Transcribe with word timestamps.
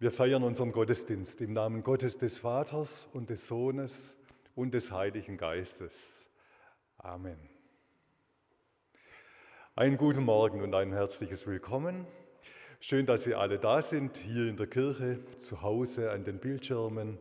Wir 0.00 0.10
feiern 0.10 0.42
unseren 0.42 0.72
Gottesdienst 0.72 1.40
im 1.40 1.52
Namen 1.52 1.84
Gottes 1.84 2.18
des 2.18 2.40
Vaters 2.40 3.08
und 3.12 3.30
des 3.30 3.46
Sohnes 3.46 4.16
und 4.56 4.74
des 4.74 4.90
Heiligen 4.90 5.36
Geistes. 5.36 6.28
Amen. 6.98 7.38
Einen 9.76 9.96
guten 9.96 10.24
Morgen 10.24 10.62
und 10.62 10.74
ein 10.74 10.92
herzliches 10.92 11.46
Willkommen. 11.46 12.08
Schön, 12.80 13.06
dass 13.06 13.22
Sie 13.22 13.36
alle 13.36 13.60
da 13.60 13.82
sind, 13.82 14.16
hier 14.16 14.48
in 14.48 14.56
der 14.56 14.66
Kirche, 14.66 15.24
zu 15.36 15.62
Hause, 15.62 16.10
an 16.10 16.24
den 16.24 16.40
Bildschirmen. 16.40 17.16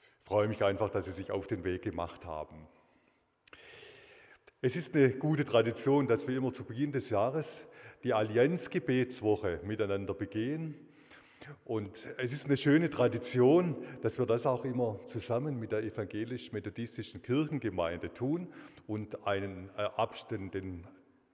Ich 0.00 0.28
freue 0.28 0.48
mich 0.48 0.64
einfach, 0.64 0.88
dass 0.88 1.04
Sie 1.04 1.12
sich 1.12 1.30
auf 1.30 1.46
den 1.46 1.62
Weg 1.62 1.82
gemacht 1.82 2.24
haben. 2.24 2.66
Es 4.62 4.76
ist 4.76 4.94
eine 4.94 5.10
gute 5.10 5.44
Tradition, 5.44 6.08
dass 6.08 6.26
wir 6.26 6.38
immer 6.38 6.54
zu 6.54 6.64
Beginn 6.64 6.90
des 6.92 7.10
Jahres 7.10 7.60
die 8.02 8.14
Allianzgebetswoche 8.14 9.60
miteinander 9.62 10.14
begehen. 10.14 10.85
Und 11.64 12.06
es 12.18 12.32
ist 12.32 12.46
eine 12.46 12.56
schöne 12.56 12.90
Tradition, 12.90 13.76
dass 14.02 14.18
wir 14.18 14.26
das 14.26 14.46
auch 14.46 14.64
immer 14.64 14.98
zusammen 15.06 15.58
mit 15.58 15.72
der 15.72 15.82
evangelisch-methodistischen 15.82 17.22
Kirchengemeinde 17.22 18.12
tun 18.12 18.48
und 18.86 19.26
einen 19.26 19.70
äh, 19.76 19.82
Abstand, 19.96 20.54
den 20.54 20.86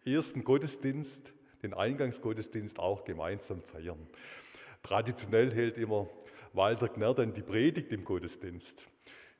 ersten 0.04 0.44
Gottesdienst, 0.44 1.32
den 1.62 1.74
Eingangsgottesdienst 1.74 2.78
auch 2.78 3.04
gemeinsam 3.04 3.62
feiern. 3.62 4.06
Traditionell 4.82 5.52
hält 5.52 5.78
immer 5.78 6.08
Walter 6.52 6.88
Gner 6.88 7.14
dann 7.14 7.34
die 7.34 7.42
Predigt 7.42 7.92
im 7.92 8.04
Gottesdienst. 8.04 8.86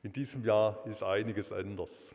In 0.03 0.13
diesem 0.13 0.43
Jahr 0.43 0.85
ist 0.85 1.03
einiges 1.03 1.51
anders. 1.51 2.13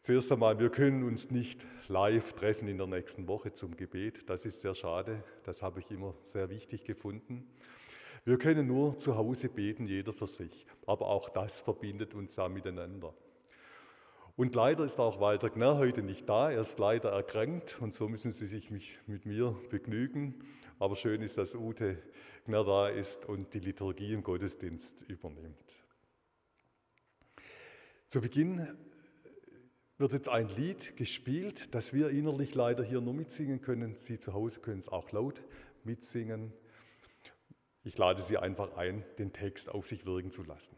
Zuerst 0.00 0.30
einmal, 0.32 0.58
wir 0.58 0.70
können 0.70 1.02
uns 1.02 1.30
nicht 1.30 1.64
live 1.88 2.34
treffen 2.34 2.68
in 2.68 2.76
der 2.76 2.86
nächsten 2.86 3.26
Woche 3.26 3.52
zum 3.52 3.76
Gebet. 3.76 4.28
Das 4.28 4.44
ist 4.44 4.60
sehr 4.60 4.74
schade. 4.74 5.22
Das 5.44 5.62
habe 5.62 5.80
ich 5.80 5.90
immer 5.90 6.14
sehr 6.24 6.50
wichtig 6.50 6.84
gefunden. 6.84 7.46
Wir 8.24 8.38
können 8.38 8.66
nur 8.66 8.98
zu 8.98 9.16
Hause 9.16 9.50
beten, 9.50 9.86
jeder 9.86 10.14
für 10.14 10.26
sich. 10.26 10.66
Aber 10.86 11.08
auch 11.08 11.28
das 11.28 11.60
verbindet 11.60 12.14
uns 12.14 12.34
da 12.34 12.48
miteinander. 12.48 13.14
Und 14.36 14.54
leider 14.54 14.84
ist 14.84 14.98
auch 14.98 15.20
Walter 15.20 15.50
Gner 15.50 15.76
heute 15.76 16.02
nicht 16.02 16.28
da. 16.28 16.50
Er 16.50 16.62
ist 16.62 16.78
leider 16.78 17.10
erkrankt 17.10 17.78
und 17.80 17.94
so 17.94 18.08
müssen 18.08 18.32
Sie 18.32 18.46
sich 18.46 18.70
mit 19.06 19.26
mir 19.26 19.56
begnügen. 19.70 20.42
Aber 20.78 20.96
schön 20.96 21.22
ist, 21.22 21.38
dass 21.38 21.54
Ute 21.54 22.02
Gner 22.46 22.64
da 22.64 22.88
ist 22.88 23.26
und 23.26 23.52
die 23.52 23.60
Liturgie 23.60 24.12
im 24.12 24.22
Gottesdienst 24.22 25.02
übernimmt. 25.02 25.84
Zu 28.08 28.22
Beginn 28.22 28.66
wird 29.98 30.12
jetzt 30.12 30.28
ein 30.28 30.48
Lied 30.48 30.96
gespielt, 30.96 31.74
das 31.74 31.92
wir 31.92 32.08
innerlich 32.08 32.54
leider 32.54 32.82
hier 32.82 33.00
nur 33.00 33.14
mitsingen 33.14 33.60
können. 33.60 33.96
Sie 33.96 34.18
zu 34.18 34.32
Hause 34.32 34.60
können 34.60 34.80
es 34.80 34.88
auch 34.88 35.12
laut 35.12 35.44
mitsingen. 35.84 36.52
Ich 37.84 37.98
lade 37.98 38.22
Sie 38.22 38.38
einfach 38.38 38.76
ein, 38.76 39.04
den 39.18 39.32
Text 39.32 39.68
auf 39.68 39.86
sich 39.86 40.06
wirken 40.06 40.30
zu 40.30 40.42
lassen. 40.42 40.74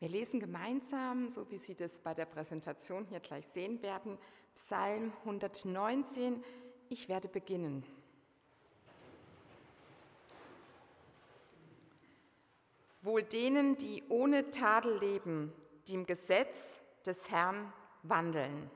Wir 0.00 0.08
lesen 0.08 0.38
gemeinsam, 0.38 1.28
so 1.28 1.50
wie 1.50 1.58
Sie 1.58 1.74
das 1.74 1.98
bei 1.98 2.14
der 2.14 2.26
Präsentation 2.26 3.04
hier 3.06 3.18
gleich 3.18 3.46
sehen 3.46 3.82
werden, 3.82 4.16
Psalm 4.54 5.12
119. 5.24 6.44
Ich 6.88 7.08
werde 7.08 7.26
beginnen. 7.26 7.84
Wohl 13.02 13.24
denen, 13.24 13.76
die 13.76 14.04
ohne 14.08 14.50
Tadel 14.50 14.98
leben, 14.98 15.52
die 15.88 15.94
im 15.94 16.06
Gesetz 16.06 16.80
des 17.04 17.28
Herrn 17.28 17.72
wandeln. 18.04 18.70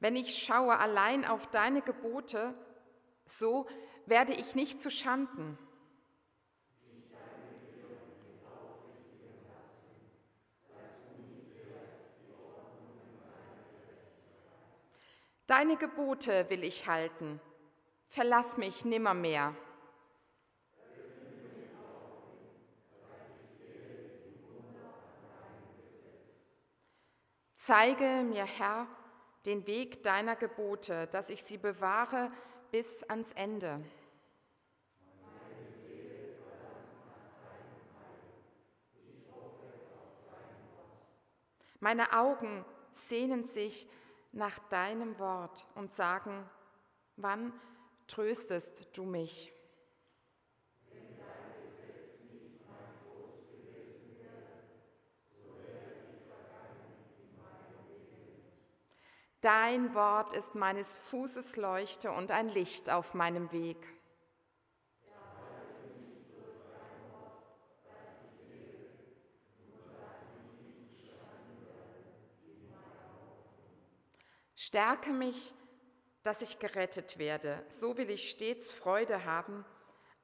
Wenn 0.00 0.14
ich 0.14 0.38
schaue 0.38 0.78
allein 0.78 1.24
auf 1.24 1.46
deine 1.48 1.82
Gebote, 1.82 2.54
so 3.24 3.66
werde 4.06 4.32
ich 4.32 4.54
nicht 4.54 4.80
zu 4.80 4.90
Schanden. 4.90 5.58
Deine 15.46 15.76
Gebote 15.76 16.48
will 16.50 16.62
ich 16.62 16.86
halten, 16.86 17.40
verlass 18.10 18.58
mich 18.58 18.84
nimmermehr. 18.84 19.56
Zeige 27.54 28.24
mir, 28.24 28.44
Herr, 28.44 28.86
den 29.48 29.66
Weg 29.66 30.02
deiner 30.02 30.36
Gebote, 30.36 31.06
dass 31.06 31.30
ich 31.30 31.42
sie 31.42 31.56
bewahre 31.56 32.30
bis 32.70 33.02
ans 33.04 33.32
Ende. 33.32 33.82
Meine 41.80 42.12
Augen 42.12 42.62
sehnen 43.08 43.44
sich 43.44 43.88
nach 44.32 44.58
deinem 44.68 45.18
Wort 45.18 45.64
und 45.74 45.94
sagen, 45.94 46.44
wann 47.16 47.54
tröstest 48.06 48.86
du 48.92 49.04
mich? 49.04 49.50
Dein 59.40 59.94
Wort 59.94 60.32
ist 60.32 60.56
meines 60.56 60.96
Fußes 61.10 61.54
Leuchte 61.54 62.10
und 62.10 62.32
ein 62.32 62.48
Licht 62.48 62.90
auf 62.90 63.14
meinem 63.14 63.52
Weg. 63.52 63.76
Stärke 74.56 75.12
mich, 75.12 75.54
dass 76.24 76.42
ich 76.42 76.58
gerettet 76.58 77.16
werde. 77.16 77.64
So 77.80 77.96
will 77.96 78.10
ich 78.10 78.28
stets 78.28 78.72
Freude 78.72 79.24
haben 79.24 79.64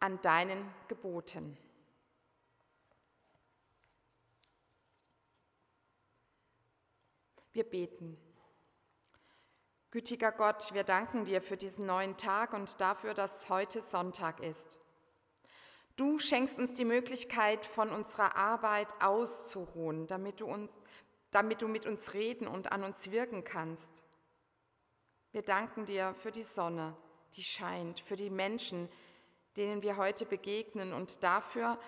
an 0.01 0.21
deinen 0.23 0.75
Geboten. 0.89 1.57
Wir 7.53 7.65
beten. 7.65 8.19
Gütiger 9.95 10.33
Gott, 10.33 10.75
wir 10.75 10.83
danken 10.83 11.25
dir 11.25 11.41
für 11.41 11.57
diesen 11.57 11.87
neuen 11.87 12.17
Tag 12.17 12.53
und 12.53 12.81
dafür, 12.81 13.15
dass 13.15 13.49
heute 13.49 13.81
Sonntag 13.81 14.41
ist. 14.41 14.77
Du 15.95 16.19
schenkst 16.19 16.59
uns 16.59 16.73
die 16.73 16.85
Möglichkeit, 16.85 17.65
von 17.65 17.91
unserer 17.91 18.35
Arbeit 18.35 18.89
auszuruhen, 19.01 20.09
damit 20.09 20.41
du, 20.41 20.47
uns, 20.47 20.69
damit 21.31 21.63
du 21.63 21.69
mit 21.69 21.87
uns 21.87 22.13
reden 22.13 22.49
und 22.49 22.73
an 22.73 22.83
uns 22.83 23.13
wirken 23.13 23.45
kannst. 23.45 23.93
Wir 25.31 25.43
danken 25.43 25.87
dir 25.87 26.13
für 26.15 26.33
die 26.33 26.43
Sonne, 26.43 26.97
die 27.37 27.45
scheint, 27.45 28.01
für 28.01 28.17
die 28.17 28.31
Menschen, 28.31 28.89
denen 29.57 29.81
wir 29.83 29.97
heute 29.97 30.27
begegnen 30.27 30.93
und 30.93 31.23
dafür, 31.23 31.79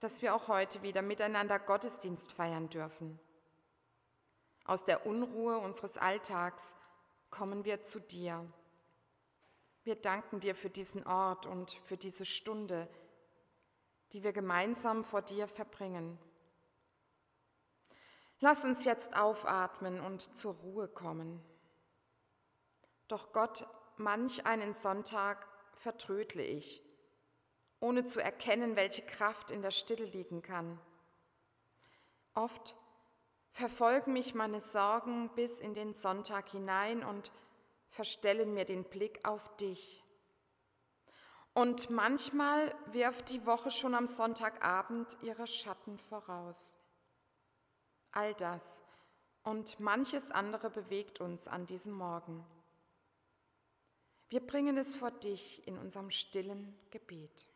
dass 0.00 0.20
wir 0.20 0.34
auch 0.34 0.48
heute 0.48 0.82
wieder 0.82 1.00
miteinander 1.00 1.60
Gottesdienst 1.60 2.32
feiern 2.32 2.68
dürfen. 2.70 3.20
Aus 4.64 4.84
der 4.84 5.06
Unruhe 5.06 5.58
unseres 5.58 5.96
Alltags 5.96 6.75
kommen 7.30 7.64
wir 7.64 7.84
zu 7.84 8.00
dir. 8.00 8.44
Wir 9.84 9.96
danken 9.96 10.40
dir 10.40 10.54
für 10.54 10.70
diesen 10.70 11.06
Ort 11.06 11.46
und 11.46 11.72
für 11.84 11.96
diese 11.96 12.24
Stunde, 12.24 12.88
die 14.12 14.22
wir 14.22 14.32
gemeinsam 14.32 15.04
vor 15.04 15.22
dir 15.22 15.46
verbringen. 15.46 16.18
Lass 18.40 18.64
uns 18.64 18.84
jetzt 18.84 19.16
aufatmen 19.16 20.00
und 20.00 20.22
zur 20.36 20.54
Ruhe 20.54 20.88
kommen. 20.88 21.42
Doch 23.08 23.32
Gott, 23.32 23.66
manch 23.96 24.44
einen 24.44 24.74
Sonntag 24.74 25.46
vertrödle 25.74 26.42
ich, 26.42 26.82
ohne 27.80 28.04
zu 28.04 28.22
erkennen, 28.22 28.76
welche 28.76 29.02
Kraft 29.02 29.50
in 29.50 29.62
der 29.62 29.70
Stille 29.70 30.04
liegen 30.04 30.42
kann. 30.42 30.80
Oft 32.34 32.74
verfolgen 33.56 34.12
mich 34.12 34.34
meine 34.34 34.60
Sorgen 34.60 35.30
bis 35.34 35.58
in 35.60 35.72
den 35.72 35.94
Sonntag 35.94 36.50
hinein 36.50 37.02
und 37.02 37.32
verstellen 37.88 38.52
mir 38.52 38.66
den 38.66 38.84
Blick 38.84 39.26
auf 39.26 39.56
dich. 39.56 40.04
Und 41.54 41.88
manchmal 41.88 42.74
wirft 42.92 43.30
die 43.30 43.46
Woche 43.46 43.70
schon 43.70 43.94
am 43.94 44.08
Sonntagabend 44.08 45.16
ihre 45.22 45.46
Schatten 45.46 45.98
voraus. 45.98 46.74
All 48.12 48.34
das 48.34 48.62
und 49.42 49.80
manches 49.80 50.30
andere 50.30 50.68
bewegt 50.68 51.22
uns 51.22 51.48
an 51.48 51.66
diesem 51.66 51.92
Morgen. 51.92 52.44
Wir 54.28 54.46
bringen 54.46 54.76
es 54.76 54.94
vor 54.96 55.12
dich 55.12 55.66
in 55.66 55.78
unserem 55.78 56.10
stillen 56.10 56.78
Gebet. 56.90 57.46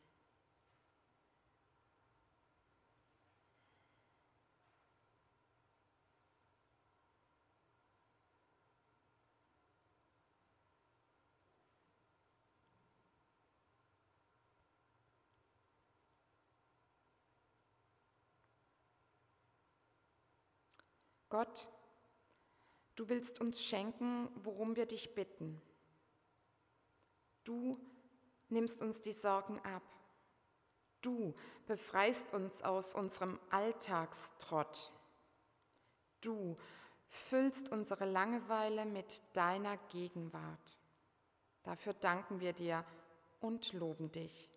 Gott, 21.31 21.69
du 22.97 23.09
willst 23.09 23.41
uns 23.41 23.63
schenken, 23.63 24.29
worum 24.45 24.77
wir 24.77 24.87
dich 24.87 25.15
bitten. 25.15 25.61
Du 27.45 27.79
nimmst 28.49 28.83
uns 28.83 29.01
die 29.01 29.13
Sorgen 29.13 29.59
ab. 29.61 29.83
Du 31.01 31.35
befreist 31.67 32.35
uns 32.35 32.63
aus 32.63 32.95
unserem 32.95 33.39
Alltagstrott. 33.51 34.93
Du 36.21 36.57
füllst 37.09 37.71
unsere 37.71 38.05
Langeweile 38.05 38.85
mit 38.85 39.23
deiner 39.33 39.79
Gegenwart. 39.89 40.79
Dafür 41.63 41.95
danken 41.95 42.41
wir 42.41 42.53
dir 42.53 42.85
und 43.41 43.73
loben 43.73 44.13
dich. 44.13 44.51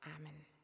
Amen. 0.00 0.57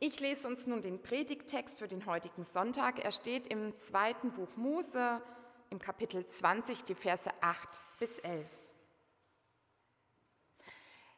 Ich 0.00 0.20
lese 0.20 0.46
uns 0.46 0.68
nun 0.68 0.80
den 0.80 1.02
Predigttext 1.02 1.80
für 1.80 1.88
den 1.88 2.06
heutigen 2.06 2.44
Sonntag. 2.44 3.04
Er 3.04 3.10
steht 3.10 3.48
im 3.48 3.76
zweiten 3.76 4.30
Buch 4.30 4.54
Mose, 4.54 5.20
im 5.70 5.80
Kapitel 5.80 6.24
20, 6.24 6.84
die 6.84 6.94
Verse 6.94 7.28
8 7.40 7.80
bis 7.98 8.16
11. 8.18 8.46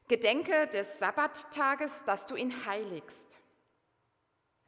Gedenke 0.08 0.66
des 0.68 0.98
Sabbattages, 0.98 1.92
dass 2.06 2.26
du 2.26 2.36
ihn 2.36 2.64
heiligst. 2.64 3.42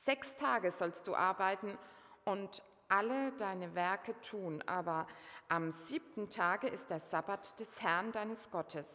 Sechs 0.01 0.37
Tage 0.37 0.73
sollst 0.73 1.09
du 1.09 1.15
arbeiten 1.15 1.79
und 2.27 2.63
alle 2.91 3.33
deine 3.39 3.75
Werke 3.75 4.15
tun, 4.21 4.63
aber 4.67 5.07
am 5.49 5.73
siebten 5.87 6.29
Tage 6.29 6.69
ist 6.69 6.91
der 6.91 7.01
Sabbat 7.01 7.59
des 7.59 7.81
Herrn 7.81 8.13
deines 8.13 8.51
Gottes. 8.51 8.87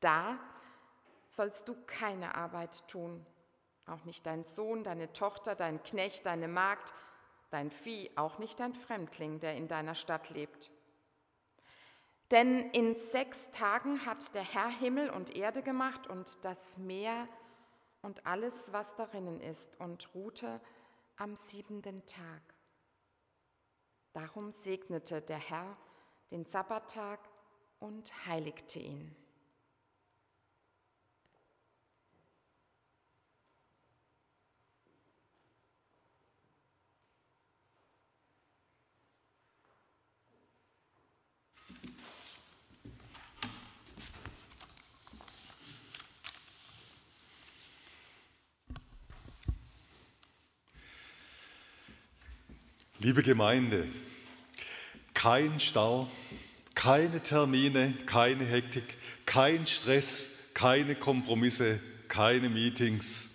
Da 0.00 0.38
sollst 1.30 1.66
du 1.66 1.74
keine 1.86 2.34
Arbeit 2.34 2.86
tun 2.86 3.24
auch 3.86 4.04
nicht 4.04 4.26
dein 4.26 4.44
Sohn, 4.44 4.84
deine 4.84 5.12
Tochter, 5.12 5.54
dein 5.54 5.82
Knecht, 5.82 6.26
deine 6.26 6.48
Magd, 6.48 6.92
dein 7.50 7.70
Vieh, 7.70 8.10
auch 8.16 8.38
nicht 8.38 8.60
dein 8.60 8.74
Fremdling, 8.74 9.40
der 9.40 9.56
in 9.56 9.68
deiner 9.68 9.94
Stadt 9.94 10.30
lebt. 10.30 10.70
Denn 12.30 12.70
in 12.70 12.96
sechs 13.12 13.50
Tagen 13.50 14.06
hat 14.06 14.34
der 14.34 14.42
Herr 14.42 14.68
Himmel 14.68 15.10
und 15.10 15.36
Erde 15.36 15.62
gemacht 15.62 16.06
und 16.06 16.44
das 16.44 16.78
Meer 16.78 17.28
und 18.02 18.26
alles, 18.26 18.54
was 18.72 18.94
darinnen 18.96 19.40
ist, 19.40 19.78
und 19.78 20.14
ruhte 20.14 20.60
am 21.16 21.36
siebenten 21.36 22.04
Tag. 22.06 22.42
Darum 24.12 24.52
segnete 24.52 25.22
der 25.22 25.38
Herr 25.38 25.76
den 26.30 26.44
Sabbattag 26.44 27.20
und 27.78 28.26
heiligte 28.26 28.78
ihn. 28.78 29.14
Liebe 53.04 53.22
Gemeinde, 53.22 53.86
kein 55.12 55.60
Stau, 55.60 56.10
keine 56.74 57.22
Termine, 57.22 57.92
keine 58.06 58.46
Hektik, 58.46 58.96
kein 59.26 59.66
Stress, 59.66 60.30
keine 60.54 60.94
Kompromisse, 60.94 61.80
keine 62.08 62.48
Meetings. 62.48 63.28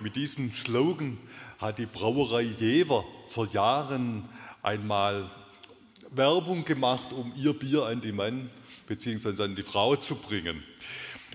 Mit 0.00 0.16
diesem 0.16 0.50
Slogan 0.50 1.16
hat 1.58 1.78
die 1.78 1.86
Brauerei 1.86 2.42
Jever 2.42 3.06
vor 3.30 3.48
Jahren 3.54 4.28
einmal 4.60 5.30
Werbung 6.10 6.66
gemacht, 6.66 7.14
um 7.14 7.32
ihr 7.34 7.54
Bier 7.54 7.86
an 7.86 8.02
die 8.02 8.12
Mann 8.12 8.50
bzw. 8.86 9.44
an 9.44 9.56
die 9.56 9.62
Frau 9.62 9.96
zu 9.96 10.14
bringen. 10.14 10.62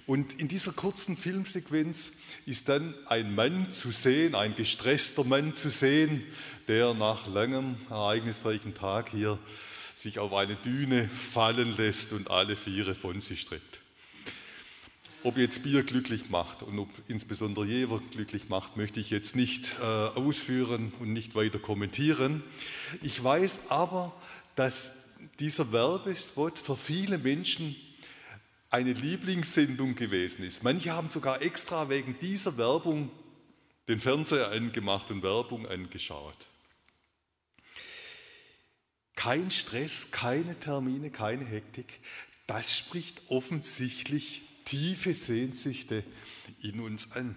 Und 0.08 0.40
in 0.40 0.48
dieser 0.48 0.72
kurzen 0.72 1.18
Filmsequenz 1.18 2.12
ist 2.46 2.70
dann 2.70 2.94
ein 3.08 3.34
Mann 3.34 3.72
zu 3.72 3.92
sehen, 3.92 4.36
ein 4.36 4.54
gestresster 4.54 5.24
Mann 5.24 5.56
zu 5.56 5.70
sehen, 5.70 6.24
der 6.68 6.94
nach 6.94 7.28
langem 7.28 7.78
ereignisreichen 7.90 8.76
Tag 8.76 9.10
hier 9.10 9.40
sich 9.96 10.20
auf 10.20 10.34
eine 10.34 10.56
Düne 10.58 11.10
fallen 11.10 11.76
lässt 11.78 12.12
und 12.12 12.30
alle 12.30 12.56
Viere 12.56 12.94
von 12.94 13.22
sich 13.22 13.42
streckt. 13.42 13.80
Ob 15.24 15.38
jetzt 15.38 15.64
Bier 15.64 15.82
glücklich 15.82 16.30
macht 16.30 16.62
und 16.62 16.78
ob 16.78 16.90
insbesondere 17.08 17.66
Jever 17.66 18.00
glücklich 18.12 18.48
macht, 18.48 18.78
möchte 18.78 19.00
ich 19.00 19.10
jetzt 19.10 19.36
nicht 19.36 19.74
äh, 19.80 19.84
ausführen 19.84 20.94
und 21.00 21.14
nicht 21.14 21.34
weiter 21.34 21.58
kommentieren. 21.58 22.44
Ich 23.02 23.24
weiß 23.24 23.62
aber, 23.70 24.14
dass 24.56 24.92
dieser 25.40 25.72
Werbespot 25.72 26.60
für 26.60 26.78
viele 26.78 27.18
Menschen 27.18 27.76
eine 28.70 28.94
Lieblingssendung 28.94 29.96
gewesen 29.96 30.44
ist. 30.44 30.64
Manche 30.64 30.92
haben 30.92 31.10
sogar 31.10 31.42
extra 31.42 31.90
wegen 31.90 32.18
dieser 32.20 32.58
Werbung 32.58 33.10
den 33.88 34.00
Fernseher 34.00 34.50
angemacht 34.50 35.12
und 35.12 35.24
Werbung 35.24 35.68
angeschaut. 35.68 36.38
Kein 39.16 39.50
Stress, 39.50 40.12
keine 40.12 40.60
Termine, 40.60 41.10
keine 41.10 41.46
Hektik. 41.46 42.00
Das 42.48 42.78
spricht 42.78 43.22
offensichtlich 43.30 44.42
tiefe 44.66 45.14
Sehnsüchte 45.14 46.04
in 46.62 46.80
uns 46.80 47.12
an. 47.12 47.36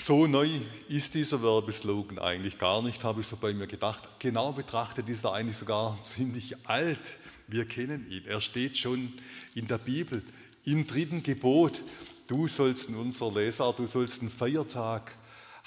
So 0.00 0.28
neu 0.28 0.48
ist 0.88 1.14
dieser 1.14 1.42
Werbeslogan 1.42 2.20
eigentlich 2.20 2.56
gar 2.56 2.82
nicht, 2.82 3.02
habe 3.02 3.20
ich 3.20 3.26
so 3.26 3.36
bei 3.36 3.52
mir 3.52 3.66
gedacht. 3.66 4.08
Genau 4.20 4.52
betrachtet 4.52 5.08
ist 5.08 5.24
er 5.24 5.32
eigentlich 5.32 5.56
sogar 5.56 6.00
ziemlich 6.04 6.54
alt. 6.68 7.18
Wir 7.48 7.66
kennen 7.66 8.08
ihn. 8.08 8.24
Er 8.24 8.40
steht 8.40 8.78
schon 8.78 9.12
in 9.56 9.66
der 9.66 9.78
Bibel, 9.78 10.22
im 10.64 10.86
dritten 10.86 11.24
Gebot. 11.24 11.82
Du 12.28 12.46
sollst 12.46 12.88
in 12.88 12.94
unserer 12.94 13.34
Lesart, 13.34 13.80
du 13.80 13.88
sollst 13.88 14.20
einen 14.20 14.30
Feiertag 14.30 15.16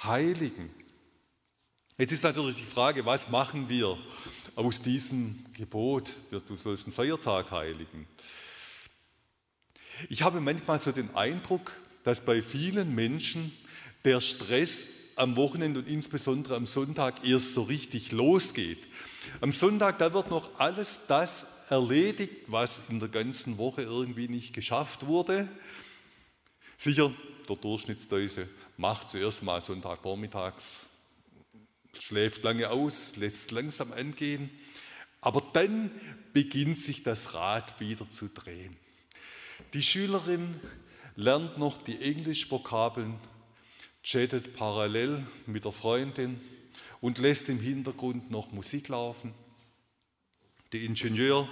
heiligen. 0.02 0.70
Jetzt 1.98 2.14
ist 2.14 2.24
natürlich 2.24 2.56
die 2.56 2.64
Frage, 2.64 3.06
was 3.06 3.30
machen 3.30 3.68
wir 3.68 3.98
aus 4.56 4.82
diesem 4.82 5.46
Gebot, 5.54 6.16
du 6.32 6.56
sollst 6.56 6.86
einen 6.86 6.94
Feiertag 6.94 7.52
heiligen? 7.52 8.08
Ich 10.08 10.22
habe 10.22 10.40
manchmal 10.40 10.80
so 10.80 10.94
den 10.94 11.14
Eindruck, 11.16 11.74
dass 12.06 12.22
bei 12.22 12.42
vielen 12.42 12.96
Menschen 12.96 13.52
der 14.03 14.22
Stress 14.22 14.88
am 15.15 15.36
Wochenende 15.36 15.79
und 15.79 15.88
insbesondere 15.88 16.55
am 16.55 16.65
Sonntag 16.65 17.25
erst 17.25 17.53
so 17.53 17.63
richtig 17.63 18.12
losgeht. 18.12 18.88
Am 19.39 19.51
Sonntag, 19.51 20.00
da 20.00 20.13
wird 20.13 20.29
noch 20.29 20.60
alles 20.60 21.01
das 21.08 21.46
erledigt, 21.70 22.46
was 22.48 22.81
in 22.89 23.00
der 23.00 23.10
ganzen 23.10 23.58
Woche 23.58 23.84
irgendwie 23.84 24.27
nicht 24.27 24.53
geschafft 24.53 25.05
wurde. 25.05 25.48
Sicher, 26.77 27.13
der 27.48 27.55
Durchschnittsdeutsche 27.55 28.50
macht 28.77 29.10
zuerst 29.10 29.43
mal 29.43 29.62
Sonntagvormittags, 29.62 30.86
schläft 32.00 32.43
lange 32.43 32.70
aus, 32.70 33.15
lässt 33.17 33.51
langsam 33.51 33.91
angehen, 33.91 34.50
aber 35.22 35.43
dann 35.53 35.91
beginnt 36.34 36.79
sich 36.79 37.03
das 37.03 37.34
Rad 37.34 37.79
wieder 37.79 38.10
zu 38.10 38.27
drehen. 38.27 38.75
Die 39.74 39.84
Schülerin 39.84 40.60
lernt 41.15 41.58
noch 41.58 41.84
die 41.84 42.01
Englischvokabeln, 42.01 43.20
chattet 44.03 44.55
parallel 44.55 45.25
mit 45.46 45.65
der 45.65 45.72
Freundin 45.72 46.39
und 47.01 47.17
lässt 47.17 47.50
im 47.50 47.60
Hintergrund 47.60 48.31
noch 48.31 48.51
Musik 48.51 48.88
laufen. 48.88 49.34
Der 50.74 50.81
Ingenieur 50.81 51.48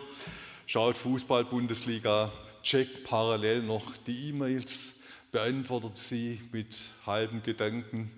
schaut 0.65 0.97
Fußball-Bundesliga, 0.97 2.31
checkt 2.63 3.03
parallel 3.03 3.63
noch 3.63 3.97
die 3.97 4.29
E-Mails, 4.29 4.93
beantwortet 5.31 5.97
sie 5.97 6.41
mit 6.51 6.75
halben 7.05 7.43
Gedanken 7.43 8.11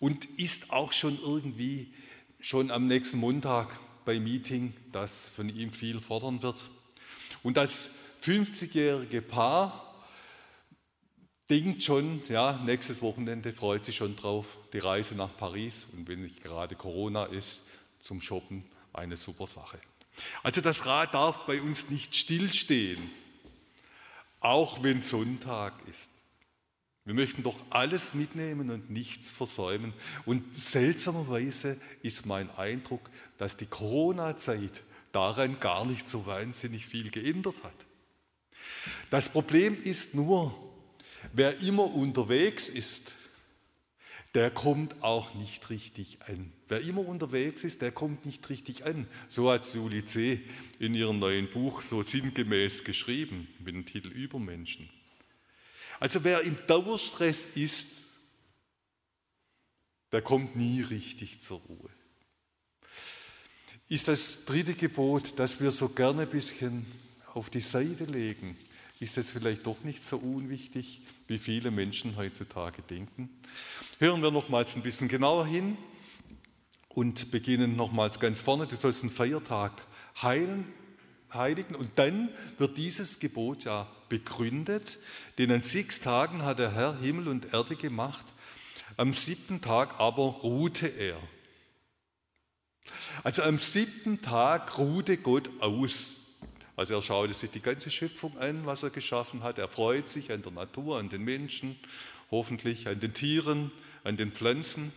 und 0.00 0.24
ist 0.38 0.72
auch 0.72 0.92
schon 0.92 1.18
irgendwie 1.20 1.92
schon 2.40 2.70
am 2.70 2.86
nächsten 2.86 3.18
Montag 3.18 3.78
beim 4.04 4.24
Meeting, 4.24 4.72
das 4.92 5.28
von 5.28 5.48
ihm 5.48 5.72
viel 5.72 6.00
fordern 6.00 6.42
wird. 6.42 6.56
Und 7.42 7.56
das 7.56 7.90
50-jährige 8.22 9.22
Paar 9.22 9.85
denkt 11.48 11.82
schon, 11.82 12.22
ja, 12.28 12.60
nächstes 12.64 13.02
Wochenende 13.02 13.52
freut 13.52 13.84
sich 13.84 13.96
schon 13.96 14.16
drauf, 14.16 14.56
die 14.72 14.78
Reise 14.78 15.14
nach 15.14 15.36
Paris 15.36 15.86
und 15.92 16.08
wenn 16.08 16.22
nicht 16.22 16.42
gerade 16.42 16.74
Corona 16.74 17.26
ist, 17.26 17.62
zum 18.00 18.20
Shoppen 18.20 18.64
eine 18.92 19.16
super 19.16 19.46
Sache. 19.46 19.78
Also 20.42 20.60
das 20.60 20.86
Rad 20.86 21.14
darf 21.14 21.46
bei 21.46 21.60
uns 21.60 21.90
nicht 21.90 22.16
stillstehen, 22.16 23.10
auch 24.40 24.82
wenn 24.82 25.02
Sonntag 25.02 25.74
ist. 25.88 26.10
Wir 27.04 27.14
möchten 27.14 27.44
doch 27.44 27.56
alles 27.70 28.14
mitnehmen 28.14 28.70
und 28.70 28.90
nichts 28.90 29.32
versäumen. 29.32 29.92
Und 30.24 30.56
seltsamerweise 30.56 31.80
ist 32.02 32.26
mein 32.26 32.50
Eindruck, 32.56 33.10
dass 33.38 33.56
die 33.56 33.66
Corona-Zeit 33.66 34.82
daran 35.12 35.60
gar 35.60 35.84
nicht 35.84 36.08
so 36.08 36.26
wahnsinnig 36.26 36.86
viel 36.86 37.10
geändert 37.10 37.62
hat. 37.62 37.86
Das 39.10 39.28
Problem 39.28 39.80
ist 39.80 40.14
nur, 40.14 40.52
wer 41.36 41.60
immer 41.60 41.94
unterwegs 41.94 42.68
ist, 42.68 43.12
der 44.34 44.50
kommt 44.50 45.02
auch 45.02 45.34
nicht 45.34 45.70
richtig 45.70 46.18
an. 46.26 46.52
Wer 46.68 46.80
immer 46.82 47.06
unterwegs 47.06 47.64
ist, 47.64 47.80
der 47.80 47.92
kommt 47.92 48.26
nicht 48.26 48.48
richtig 48.50 48.84
an. 48.84 49.06
So 49.28 49.50
hat 49.50 49.64
Suli 49.64 50.04
C. 50.04 50.42
in 50.78 50.94
ihrem 50.94 51.18
neuen 51.18 51.48
Buch 51.48 51.82
so 51.82 52.02
sinngemäß 52.02 52.84
geschrieben, 52.84 53.48
mit 53.60 53.74
dem 53.74 53.86
Titel 53.86 54.08
Übermenschen. 54.08 54.90
Also 56.00 56.24
wer 56.24 56.42
im 56.42 56.58
Dauerstress 56.66 57.46
ist, 57.54 57.88
der 60.12 60.22
kommt 60.22 60.56
nie 60.56 60.82
richtig 60.82 61.40
zur 61.40 61.60
Ruhe. 61.60 61.90
Ist 63.88 64.08
das 64.08 64.44
dritte 64.44 64.74
Gebot, 64.74 65.38
das 65.38 65.60
wir 65.60 65.70
so 65.70 65.88
gerne 65.88 66.22
ein 66.22 66.30
bisschen 66.30 66.84
auf 67.34 67.50
die 67.50 67.60
Seite 67.60 68.04
legen, 68.04 68.56
ist 69.00 69.16
es 69.16 69.30
vielleicht 69.30 69.66
doch 69.66 69.82
nicht 69.82 70.04
so 70.04 70.16
unwichtig, 70.16 71.00
wie 71.26 71.38
viele 71.38 71.70
Menschen 71.70 72.16
heutzutage 72.16 72.82
denken. 72.82 73.28
Hören 73.98 74.22
wir 74.22 74.30
nochmals 74.30 74.76
ein 74.76 74.82
bisschen 74.82 75.08
genauer 75.08 75.46
hin 75.46 75.76
und 76.88 77.30
beginnen 77.30 77.76
nochmals 77.76 78.20
ganz 78.20 78.40
vorne. 78.40 78.66
Du 78.66 78.76
sollst 78.76 79.02
einen 79.02 79.12
Feiertag 79.12 79.72
heilen, 80.22 80.72
heiligen 81.32 81.74
und 81.74 81.90
dann 81.96 82.30
wird 82.58 82.76
dieses 82.76 83.18
Gebot 83.18 83.64
ja 83.64 83.86
begründet, 84.08 84.98
denn 85.38 85.50
an 85.50 85.62
sechs 85.62 86.00
Tagen 86.00 86.42
hat 86.42 86.58
der 86.58 86.72
Herr 86.72 86.98
Himmel 87.00 87.28
und 87.28 87.52
Erde 87.52 87.76
gemacht, 87.76 88.24
am 88.96 89.12
siebten 89.12 89.60
Tag 89.60 89.98
aber 89.98 90.22
ruhte 90.22 90.86
er. 90.86 91.18
Also 93.24 93.42
am 93.42 93.58
siebten 93.58 94.22
Tag 94.22 94.78
ruhte 94.78 95.16
Gott 95.16 95.50
aus. 95.60 96.12
Also 96.76 96.94
er 96.94 97.02
schaute 97.02 97.32
sich 97.32 97.50
die 97.50 97.62
ganze 97.62 97.90
Schöpfung 97.90 98.36
an, 98.38 98.66
was 98.66 98.82
er 98.82 98.90
geschaffen 98.90 99.42
hat. 99.42 99.58
Er 99.58 99.68
freut 99.68 100.10
sich 100.10 100.30
an 100.30 100.42
der 100.42 100.52
Natur, 100.52 100.98
an 100.98 101.08
den 101.08 101.22
Menschen, 101.22 101.78
hoffentlich 102.30 102.86
an 102.86 103.00
den 103.00 103.14
Tieren, 103.14 103.72
an 104.04 104.16
den 104.16 104.30
Pflanzen. 104.30 104.92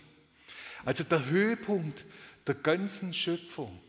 Also 0.85 1.03
der 1.05 1.25
Höhepunkt 1.25 2.05
der 2.47 2.55
ganzen 2.55 3.13
Schöpfung, 3.13 3.79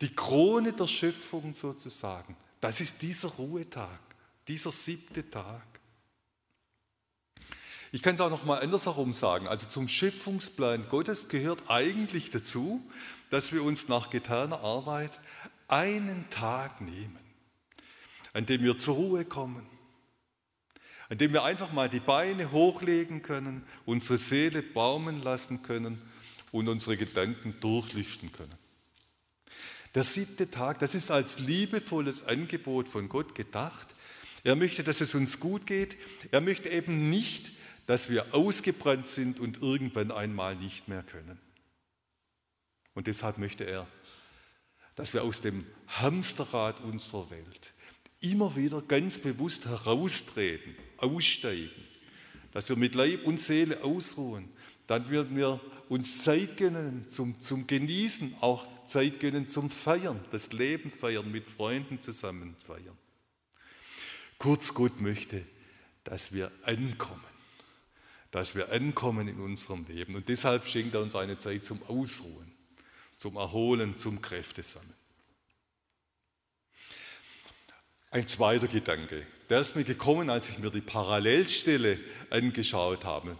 die 0.00 0.14
Krone 0.14 0.72
der 0.72 0.88
Schöpfung 0.88 1.54
sozusagen, 1.54 2.36
das 2.60 2.80
ist 2.80 3.02
dieser 3.02 3.28
Ruhetag, 3.28 4.00
dieser 4.48 4.70
siebte 4.70 5.28
Tag. 5.30 5.62
Ich 7.92 8.02
kann 8.02 8.14
es 8.14 8.20
auch 8.20 8.30
noch 8.30 8.44
mal 8.44 8.60
andersherum 8.60 9.12
sagen. 9.12 9.48
Also 9.48 9.66
zum 9.66 9.88
Schöpfungsplan 9.88 10.88
Gottes 10.88 11.28
gehört 11.28 11.62
eigentlich 11.68 12.30
dazu, 12.30 12.88
dass 13.30 13.52
wir 13.52 13.64
uns 13.64 13.88
nach 13.88 14.10
getaner 14.10 14.60
Arbeit 14.60 15.18
einen 15.70 16.28
Tag 16.30 16.80
nehmen, 16.80 17.18
an 18.32 18.46
dem 18.46 18.62
wir 18.62 18.78
zur 18.78 18.96
Ruhe 18.96 19.24
kommen, 19.24 19.66
an 21.08 21.18
dem 21.18 21.32
wir 21.32 21.44
einfach 21.44 21.72
mal 21.72 21.88
die 21.88 22.00
Beine 22.00 22.52
hochlegen 22.52 23.22
können, 23.22 23.64
unsere 23.84 24.18
Seele 24.18 24.62
baumen 24.62 25.22
lassen 25.22 25.62
können 25.62 26.00
und 26.52 26.68
unsere 26.68 26.96
Gedanken 26.96 27.54
durchlüften 27.60 28.32
können. 28.32 28.54
Der 29.94 30.04
siebte 30.04 30.50
Tag, 30.50 30.78
das 30.78 30.94
ist 30.94 31.10
als 31.10 31.40
liebevolles 31.40 32.24
Angebot 32.24 32.88
von 32.88 33.08
Gott 33.08 33.34
gedacht. 33.34 33.88
Er 34.44 34.54
möchte, 34.54 34.84
dass 34.84 35.00
es 35.00 35.14
uns 35.14 35.40
gut 35.40 35.66
geht. 35.66 35.96
Er 36.30 36.40
möchte 36.40 36.68
eben 36.68 37.10
nicht, 37.10 37.50
dass 37.86 38.08
wir 38.08 38.32
ausgebrannt 38.32 39.08
sind 39.08 39.40
und 39.40 39.62
irgendwann 39.62 40.12
einmal 40.12 40.54
nicht 40.54 40.86
mehr 40.86 41.02
können. 41.02 41.40
Und 42.94 43.08
deshalb 43.08 43.38
möchte 43.38 43.64
er 43.64 43.88
dass 45.00 45.14
wir 45.14 45.24
aus 45.24 45.40
dem 45.40 45.64
Hamsterrad 45.86 46.82
unserer 46.82 47.30
Welt 47.30 47.72
immer 48.20 48.54
wieder 48.54 48.82
ganz 48.82 49.16
bewusst 49.16 49.64
heraustreten, 49.64 50.76
aussteigen, 50.98 51.70
dass 52.52 52.68
wir 52.68 52.76
mit 52.76 52.94
Leib 52.94 53.24
und 53.24 53.40
Seele 53.40 53.82
ausruhen, 53.82 54.50
dann 54.86 55.08
werden 55.08 55.38
wir 55.38 55.58
uns 55.88 56.22
Zeit 56.22 56.58
gönnen 56.58 57.08
zum, 57.08 57.40
zum 57.40 57.66
Genießen, 57.66 58.34
auch 58.42 58.66
Zeit 58.84 59.20
gönnen 59.20 59.46
zum 59.46 59.70
Feiern, 59.70 60.22
das 60.32 60.52
Leben 60.52 60.90
feiern, 60.90 61.32
mit 61.32 61.46
Freunden 61.46 62.02
zusammen 62.02 62.54
feiern. 62.66 62.98
Kurz, 64.36 64.74
Gott 64.74 65.00
möchte, 65.00 65.46
dass 66.04 66.34
wir 66.34 66.52
ankommen, 66.64 67.24
dass 68.32 68.54
wir 68.54 68.70
ankommen 68.70 69.28
in 69.28 69.40
unserem 69.40 69.86
Leben. 69.86 70.14
Und 70.14 70.28
deshalb 70.28 70.66
schenkt 70.66 70.94
er 70.94 71.00
uns 71.00 71.14
eine 71.14 71.38
Zeit 71.38 71.64
zum 71.64 71.82
Ausruhen 71.84 72.59
zum 73.20 73.36
Erholen, 73.36 73.96
zum 73.96 74.22
Kräftesammeln. 74.22 74.94
Ein 78.10 78.26
zweiter 78.26 78.66
Gedanke, 78.66 79.26
der 79.50 79.60
ist 79.60 79.76
mir 79.76 79.84
gekommen, 79.84 80.30
als 80.30 80.48
ich 80.48 80.58
mir 80.58 80.70
die 80.70 80.80
Parallelstelle 80.80 82.00
angeschaut 82.30 83.04
habe. 83.04 83.36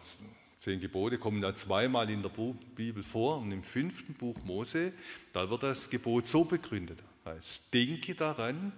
Zehn 0.56 0.80
Gebote 0.80 1.16
kommen 1.16 1.40
da 1.40 1.54
zweimal 1.54 2.10
in 2.10 2.22
der 2.22 2.30
Bibel 2.76 3.02
vor 3.02 3.38
und 3.38 3.52
im 3.52 3.64
fünften 3.64 4.12
Buch 4.12 4.36
Mose, 4.44 4.92
da 5.32 5.48
wird 5.48 5.62
das 5.62 5.88
Gebot 5.88 6.26
so 6.26 6.44
begründet. 6.44 6.98
Heißt, 7.24 7.72
denke 7.72 8.14
daran, 8.14 8.74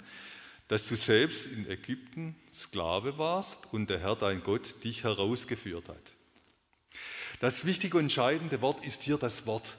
dass 0.68 0.86
du 0.86 0.94
selbst 0.94 1.48
in 1.48 1.68
Ägypten 1.68 2.36
Sklave 2.54 3.18
warst 3.18 3.72
und 3.72 3.90
der 3.90 3.98
Herr 3.98 4.14
dein 4.14 4.44
Gott 4.44 4.84
dich 4.84 5.02
herausgeführt 5.02 5.88
hat. 5.88 6.12
Das 7.40 7.64
wichtige 7.64 7.96
und 7.96 8.04
entscheidende 8.04 8.60
Wort 8.60 8.86
ist 8.86 9.02
hier 9.02 9.18
das 9.18 9.46
Wort 9.46 9.76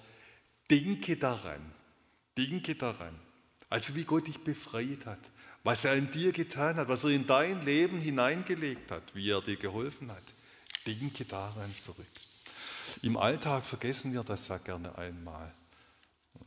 denke 0.73 1.17
daran. 1.17 1.61
Denke 2.35 2.75
daran. 2.75 3.13
Also 3.69 3.95
wie 3.95 4.03
Gott 4.03 4.27
dich 4.27 4.39
befreit 4.39 5.05
hat, 5.05 5.19
was 5.63 5.85
er 5.85 5.95
in 5.95 6.09
dir 6.11 6.31
getan 6.31 6.75
hat, 6.77 6.87
was 6.87 7.03
er 7.03 7.11
in 7.11 7.27
dein 7.27 7.63
Leben 7.63 7.99
hineingelegt 7.99 8.91
hat, 8.91 9.15
wie 9.15 9.29
er 9.29 9.41
dir 9.41 9.55
geholfen 9.55 10.11
hat. 10.11 10.23
Denke 10.85 11.25
daran 11.25 11.73
zurück. 11.75 12.05
Im 13.01 13.17
Alltag 13.17 13.65
vergessen 13.65 14.13
wir 14.13 14.23
das 14.23 14.47
ja 14.47 14.57
gerne 14.57 14.97
einmal. 14.97 15.53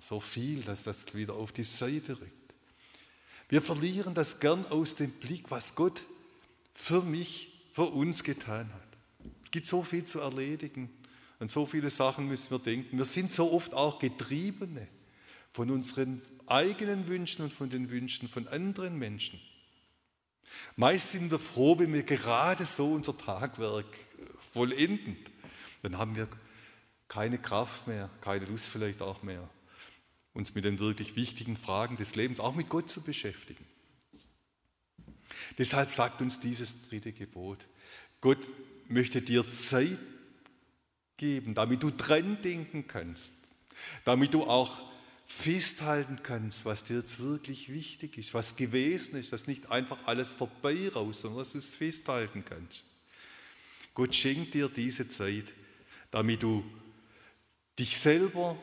So 0.01 0.21
viel, 0.21 0.63
dass 0.63 0.83
das 0.83 1.15
wieder 1.15 1.35
auf 1.35 1.53
die 1.53 1.65
Seite 1.65 2.21
rückt. 2.21 2.55
Wir 3.49 3.63
verlieren 3.63 4.13
das 4.13 4.41
gern 4.41 4.67
aus 4.67 4.97
dem 4.97 5.13
Blick, 5.13 5.51
was 5.51 5.75
Gott 5.75 6.03
für 6.75 7.01
mich, 7.01 7.53
für 7.73 7.85
uns 7.85 8.25
getan 8.25 8.71
hat. 8.73 9.33
Es 9.45 9.51
gibt 9.51 9.67
so 9.67 9.83
viel 9.83 10.05
zu 10.05 10.21
erledigen. 10.21 10.91
An 11.39 11.49
so 11.49 11.67
viele 11.67 11.91
Sachen 11.91 12.29
müssen 12.29 12.51
wir 12.51 12.59
denken. 12.59 12.97
Wir 12.97 13.05
sind 13.05 13.31
so 13.31 13.53
oft 13.53 13.75
auch 13.75 13.99
Getriebene 13.99 14.89
von 15.53 15.71
unseren 15.71 16.23
eigenen 16.47 17.09
Wünschen 17.09 17.43
und 17.43 17.53
von 17.53 17.69
den 17.71 17.91
Wünschen 17.91 18.29
von 18.29 18.49
anderen 18.49 18.99
Menschen. 18.99 19.41
Meist 20.77 21.13
sind 21.13 21.31
wir 21.31 21.39
froh, 21.39 21.79
wenn 21.79 21.93
wir 21.93 22.05
gerade 22.05 22.65
so 22.65 22.93
unser 22.93 23.17
Tagwerk 23.17 23.87
vollenden. 24.53 25.17
Dann 25.83 25.99
haben 25.99 26.17
wir 26.17 26.29
keine 27.09 27.39
Kraft 27.39 27.87
mehr, 27.87 28.11
keine 28.21 28.47
Lust 28.47 28.69
vielleicht 28.69 29.03
auch 29.03 29.23
mehr, 29.23 29.49
uns 30.33 30.55
mit 30.55 30.65
den 30.65 30.79
wirklich 30.79 31.17
wichtigen 31.17 31.57
Fragen 31.57 31.97
des 31.97 32.15
Lebens, 32.15 32.41
auch 32.41 32.55
mit 32.55 32.69
Gott 32.69 32.89
zu 32.89 33.03
beschäftigen. 33.03 33.65
Deshalb 35.59 35.91
sagt 35.91 36.21
uns 36.23 36.41
dieses 36.41 36.89
dritte 36.89 37.13
Gebot, 37.13 37.59
Gott 38.21 38.39
möchte 38.89 39.23
dir 39.23 39.51
Zeit 39.53 39.99
geben, 41.17 41.55
damit 41.55 41.83
du 41.83 41.91
dran 41.91 42.41
denken 42.43 42.87
kannst, 42.87 43.33
damit 44.05 44.35
du 44.35 44.45
auch 44.45 44.83
festhalten 45.27 46.21
kannst, 46.23 46.65
was 46.65 46.85
dir 46.85 46.99
jetzt 46.99 47.19
wirklich 47.19 47.73
wichtig 47.73 48.17
ist, 48.17 48.33
was 48.33 48.57
gewesen 48.57 49.17
ist, 49.17 49.33
dass 49.33 49.47
nicht 49.47 49.71
einfach 49.71 49.99
alles 50.07 50.35
vorbei 50.35 50.89
raus, 50.89 51.21
sondern 51.21 51.41
dass 51.41 51.53
du 51.53 51.59
es 51.59 51.75
festhalten 51.75 52.45
kannst. 52.49 52.85
Gott 53.95 54.15
schenkt 54.15 54.55
dir 54.55 54.69
diese 54.69 55.09
Zeit, 55.09 55.53
damit 56.11 56.43
du 56.43 56.65
dich 57.79 57.99
selber 57.99 58.57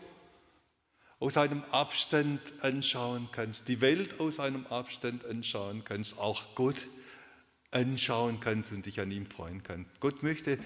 aus 1.20 1.38
einem 1.38 1.64
Abstand 1.72 2.42
anschauen 2.62 3.30
kannst, 3.32 3.68
die 3.68 3.82
Welt 3.82 4.20
aus 4.20 4.40
einem 4.40 4.66
Abstand 4.68 5.26
anschauen 5.26 5.84
kannst, 5.84 6.18
auch 6.18 6.56
Gott 6.56 6.88
anschauen 7.72 8.40
kannst 8.40 8.72
und 8.72 8.86
dich 8.86 9.00
an 9.00 9.12
ihm 9.12 9.26
freuen 9.26 9.64
kannst. 9.64 10.00
Gott 10.00 10.24
möchte, 10.24 10.60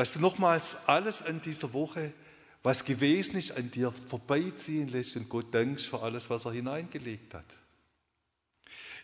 dass 0.00 0.14
du 0.14 0.18
nochmals 0.18 0.76
alles 0.86 1.20
an 1.20 1.42
dieser 1.42 1.74
Woche, 1.74 2.14
was 2.62 2.86
gewesen 2.86 3.36
ist, 3.36 3.52
an 3.52 3.70
dir 3.70 3.92
vorbeiziehen 4.08 4.88
lässt 4.88 5.14
und 5.16 5.28
Gott 5.28 5.52
dankst 5.52 5.88
für 5.88 6.00
alles, 6.00 6.30
was 6.30 6.46
er 6.46 6.52
hineingelegt 6.52 7.34
hat. 7.34 7.44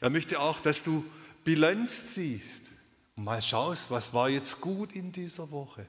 Er 0.01 0.09
möchte 0.09 0.41
auch, 0.41 0.59
dass 0.59 0.83
du 0.83 1.05
Bilanz 1.45 2.15
ziehst 2.15 2.65
und 3.15 3.25
mal 3.25 3.43
schaust, 3.43 3.91
was 3.91 4.15
war 4.15 4.31
jetzt 4.31 4.59
gut 4.63 4.93
in 4.93 5.13
dieser 5.13 5.51
Woche. 5.51 5.85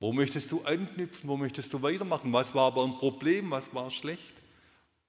Wo 0.00 0.12
möchtest 0.12 0.50
du 0.50 0.62
anknüpfen? 0.62 1.28
Wo 1.28 1.36
möchtest 1.36 1.72
du 1.72 1.80
weitermachen? 1.82 2.32
Was 2.32 2.56
war 2.56 2.66
aber 2.66 2.82
ein 2.82 2.98
Problem? 2.98 3.52
Was 3.52 3.72
war 3.72 3.92
schlecht? 3.92 4.34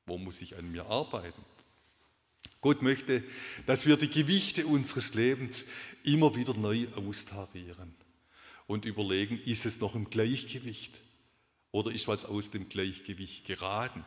Wo 0.06 0.20
muss 0.20 0.42
ich 0.42 0.56
an 0.56 0.72
mir 0.72 0.86
arbeiten? 0.86 1.42
Gott 2.62 2.84
möchte, 2.84 3.24
dass 3.66 3.88
wir 3.88 3.98
die 3.98 4.12
Gewichte 4.12 4.68
unseres 4.68 5.16
Lebens 5.16 5.66
immer 6.04 6.36
wieder 6.36 6.56
neu 6.56 6.86
austarieren 6.96 7.96
und 8.68 8.86
überlegen, 8.86 9.40
ist 9.40 9.66
es 9.66 9.80
noch 9.80 9.96
im 9.96 10.10
Gleichgewicht 10.10 10.94
oder 11.72 11.92
ist 11.92 12.08
was 12.08 12.26
aus 12.26 12.52
dem 12.52 12.70
Gleichgewicht 12.70 13.46
geraten? 13.46 14.04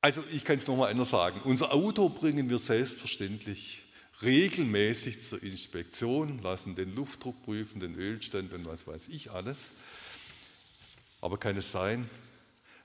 Also 0.00 0.22
ich 0.30 0.44
kann 0.44 0.56
es 0.56 0.66
nochmal 0.66 0.90
anders 0.90 1.10
sagen. 1.10 1.40
Unser 1.44 1.72
Auto 1.72 2.10
bringen 2.10 2.50
wir 2.50 2.58
selbstverständlich 2.58 3.80
regelmäßig 4.22 5.22
zur 5.22 5.42
Inspektion, 5.42 6.40
lassen 6.42 6.76
den 6.76 6.94
Luftdruck 6.94 7.42
prüfen, 7.42 7.80
den 7.80 7.94
Ölstand 7.94 8.52
und 8.52 8.66
was 8.66 8.86
weiß 8.86 9.08
ich 9.08 9.30
alles. 9.30 9.70
Aber 11.20 11.38
kann 11.38 11.56
es 11.56 11.72
sein, 11.72 12.08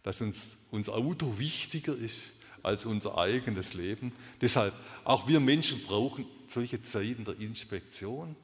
dass 0.03 0.21
uns 0.21 0.55
unser 0.71 0.93
Auto 0.95 1.37
wichtiger 1.39 1.95
ist 1.95 2.31
als 2.63 2.85
unser 2.85 3.17
eigenes 3.17 3.73
Leben? 3.73 4.13
Deshalb, 4.39 4.73
auch 5.03 5.27
wir 5.27 5.41
Menschen 5.41 5.81
brauchen 5.83 6.25
solche 6.47 6.81
Zeiten 6.81 7.25
der 7.25 7.37
Inspektion, 7.39 8.35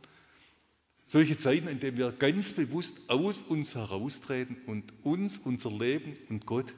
solche 1.06 1.38
Zeiten, 1.38 1.68
in 1.68 1.80
denen 1.80 1.98
wir 1.98 2.12
ganz 2.12 2.52
bewusst 2.54 2.98
aus 3.10 3.44
uns 3.44 3.76
heraustreten 3.76 4.58
und 4.66 4.94
uns, 5.04 5.38
unser 5.38 5.72
Leben 5.72 6.18
und 6.30 6.46
Gott 6.46 6.74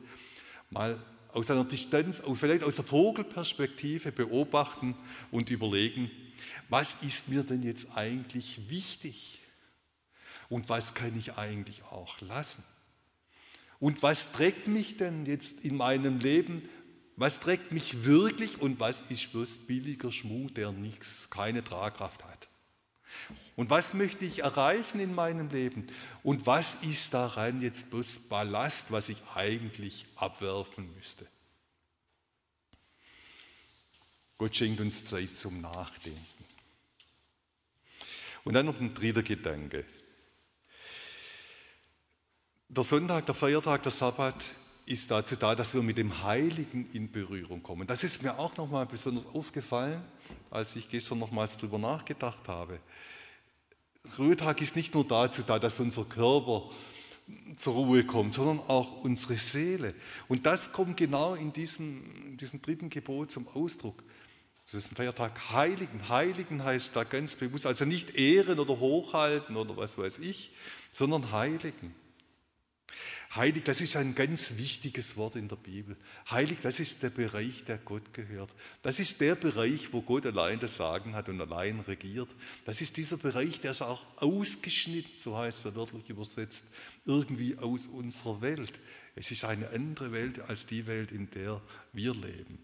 mal 0.70 1.04
aus 1.32 1.52
einer 1.52 1.64
Distanz, 1.64 2.22
vielleicht 2.34 2.64
aus 2.64 2.76
der 2.76 2.86
Vogelperspektive 2.86 4.12
beobachten 4.12 4.96
und 5.32 5.50
überlegen, 5.50 6.12
was 6.70 6.96
ist 7.02 7.30
mir 7.30 7.44
denn 7.44 7.64
jetzt 7.64 7.96
eigentlich 7.96 8.70
wichtig? 8.70 9.40
Und 10.50 10.70
was 10.70 10.94
kann 10.94 11.18
ich 11.18 11.34
eigentlich 11.34 11.84
auch 11.84 12.20
lassen? 12.22 12.64
Und 13.80 14.02
was 14.02 14.32
trägt 14.32 14.68
mich 14.68 14.98
denn 14.98 15.26
jetzt 15.26 15.64
in 15.64 15.76
meinem 15.76 16.20
Leben? 16.20 16.68
Was 17.16 17.40
trägt 17.40 17.72
mich 17.72 18.06
wirklich 18.06 18.62
und 18.62 18.80
was 18.80 19.02
ist 19.10 19.32
bloß 19.32 19.60
billiger 19.60 20.12
Schmuh, 20.12 20.48
der 20.50 20.72
nichts, 20.72 21.30
keine 21.30 21.64
Tragkraft 21.64 22.24
hat? 22.24 22.48
Und 23.56 23.70
was 23.70 23.94
möchte 23.94 24.26
ich 24.26 24.44
erreichen 24.44 25.00
in 25.00 25.16
meinem 25.16 25.50
Leben? 25.50 25.88
Und 26.24 26.46
was 26.46 26.76
ist 26.84 27.14
daran 27.14 27.62
jetzt 27.62 27.90
bloß 27.90 28.20
Ballast, 28.30 28.92
was 28.92 29.10
ich 29.10 29.18
eigentlich 29.34 30.06
abwerfen 30.16 30.94
müsste? 30.96 31.28
Gott 34.38 34.56
schenkt 34.56 34.80
uns 34.80 35.04
Zeit 35.04 35.36
zum 35.36 35.62
Nachdenken. 35.62 36.26
Und 38.44 38.54
dann 38.54 38.68
noch 38.68 38.80
ein 38.80 38.94
dritter 38.94 39.24
Gedanke. 39.24 39.84
Der 42.70 42.84
Sonntag, 42.84 43.26
der 43.26 43.36
Feiertag, 43.36 43.84
der 43.84 43.92
Sabbat 43.92 44.44
ist 44.88 45.12
dazu 45.12 45.36
da, 45.36 45.54
dass 45.54 45.74
wir 45.74 45.84
mit 45.84 45.98
dem 45.98 46.24
Heiligen 46.24 46.90
in 46.94 47.12
Berührung 47.12 47.62
kommen. 47.62 47.86
Das 47.86 48.04
ist 48.04 48.24
mir 48.24 48.40
auch 48.40 48.56
nochmal 48.56 48.86
besonders 48.86 49.26
aufgefallen, 49.28 50.02
als 50.50 50.76
ich 50.76 50.88
gestern 50.88 51.20
nochmals 51.20 51.58
darüber 51.58 51.78
nachgedacht 51.78 52.48
habe. 52.48 52.80
Ruhetag 54.18 54.62
ist 54.62 54.78
nicht 54.78 54.94
nur 54.94 55.06
dazu 55.06 55.42
da, 55.42 55.60
dass 55.60 55.82
unser 55.82 56.06
Körper 56.06 56.70
zur 57.58 57.74
Ruhe 57.74 58.06
kommt, 58.06 58.34
sondern 58.34 58.60
auch 58.62 59.04
unsere 59.04 59.38
Seele. 59.38 59.94
Und 60.30 60.46
das 60.46 60.72
kommt 60.72 60.96
genau 60.96 61.36
in 61.36 61.52
diesem, 61.52 62.04
in 62.26 62.38
diesem 62.38 62.62
dritten 62.62 62.90
Gebot 62.90 63.32
zum 63.32 63.46
Ausdruck. 63.50 64.02
Das 64.66 64.76
ist 64.76 64.94
ein 64.94 64.96
Feiertag 64.96 65.52
Heiligen. 65.52 66.08
Heiligen 66.08 66.64
heißt 66.64 66.96
da 66.96 67.04
ganz 67.04 67.36
bewusst, 67.36 67.66
also 67.66 67.84
nicht 67.84 68.16
ehren 68.16 68.60
oder 68.60 68.80
hochhalten 68.80 69.58
oder 69.58 69.76
was 69.76 69.98
weiß 69.98 70.20
ich, 70.20 70.52
sondern 70.92 71.34
Heiligen. 71.34 71.94
Heilig, 73.36 73.66
das 73.66 73.82
ist 73.82 73.96
ein 73.96 74.16
ganz 74.16 74.58
wichtiges 74.58 75.18
Wort 75.18 75.36
in 75.36 75.48
der 75.48 75.58
Bibel. 75.58 75.98
Heilig, 76.30 76.60
das 76.64 76.80
ist 76.80 77.04
der 77.04 77.10
Bereich, 77.10 77.66
der 77.66 77.78
Gott 77.78 78.14
gehört. 78.14 78.50
Das 78.82 79.00
ist 79.00 79.20
der 79.20 79.36
Bereich, 79.36 79.92
wo 79.92 80.02
Gott 80.02 80.26
allein 80.26 80.60
das 80.60 80.78
Sagen 80.78 81.14
hat 81.14 81.30
und 81.30 81.40
allein 81.42 81.82
regiert. 81.82 82.30
Das 82.66 82.82
ist 82.82 82.98
dieser 82.98 83.18
Bereich, 83.18 83.60
der 83.60 83.72
ist 83.72 83.82
auch 83.82 84.04
ausgeschnitten, 84.16 85.14
so 85.18 85.38
heißt 85.38 85.66
er 85.66 85.76
wörtlich 85.76 86.10
übersetzt, 86.10 86.66
irgendwie 87.06 87.58
aus 87.58 87.88
unserer 87.88 88.42
Welt. 88.42 88.80
Es 89.16 89.30
ist 89.32 89.44
eine 89.44 89.70
andere 89.70 90.12
Welt 90.12 90.40
als 90.40 90.66
die 90.66 90.88
Welt, 90.88 91.12
in 91.12 91.30
der 91.32 91.62
wir 91.94 92.14
leben. 92.14 92.60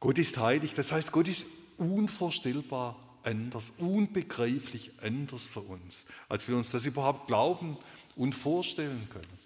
Gott 0.00 0.18
ist 0.18 0.38
heilig, 0.38 0.74
das 0.74 0.92
heißt, 0.92 1.10
Gott 1.10 1.26
ist 1.26 1.46
unvorstellbar 1.76 2.96
anders, 3.24 3.72
unbegreiflich 3.78 4.92
anders 5.02 5.48
für 5.48 5.60
uns, 5.60 6.04
als 6.28 6.48
wir 6.48 6.56
uns 6.56 6.70
das 6.70 6.86
überhaupt 6.86 7.26
glauben 7.26 7.76
und 8.18 8.34
vorstellen 8.34 9.08
können. 9.10 9.38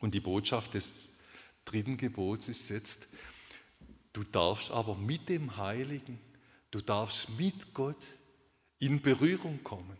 Und 0.00 0.14
die 0.14 0.20
Botschaft 0.20 0.74
des 0.74 1.10
dritten 1.64 1.96
Gebots 1.96 2.48
ist 2.48 2.70
jetzt, 2.70 3.06
du 4.12 4.24
darfst 4.24 4.70
aber 4.70 4.96
mit 4.96 5.28
dem 5.28 5.56
Heiligen, 5.56 6.18
du 6.70 6.80
darfst 6.80 7.28
mit 7.38 7.72
Gott 7.74 8.02
in 8.78 9.00
Berührung 9.00 9.62
kommen. 9.62 9.96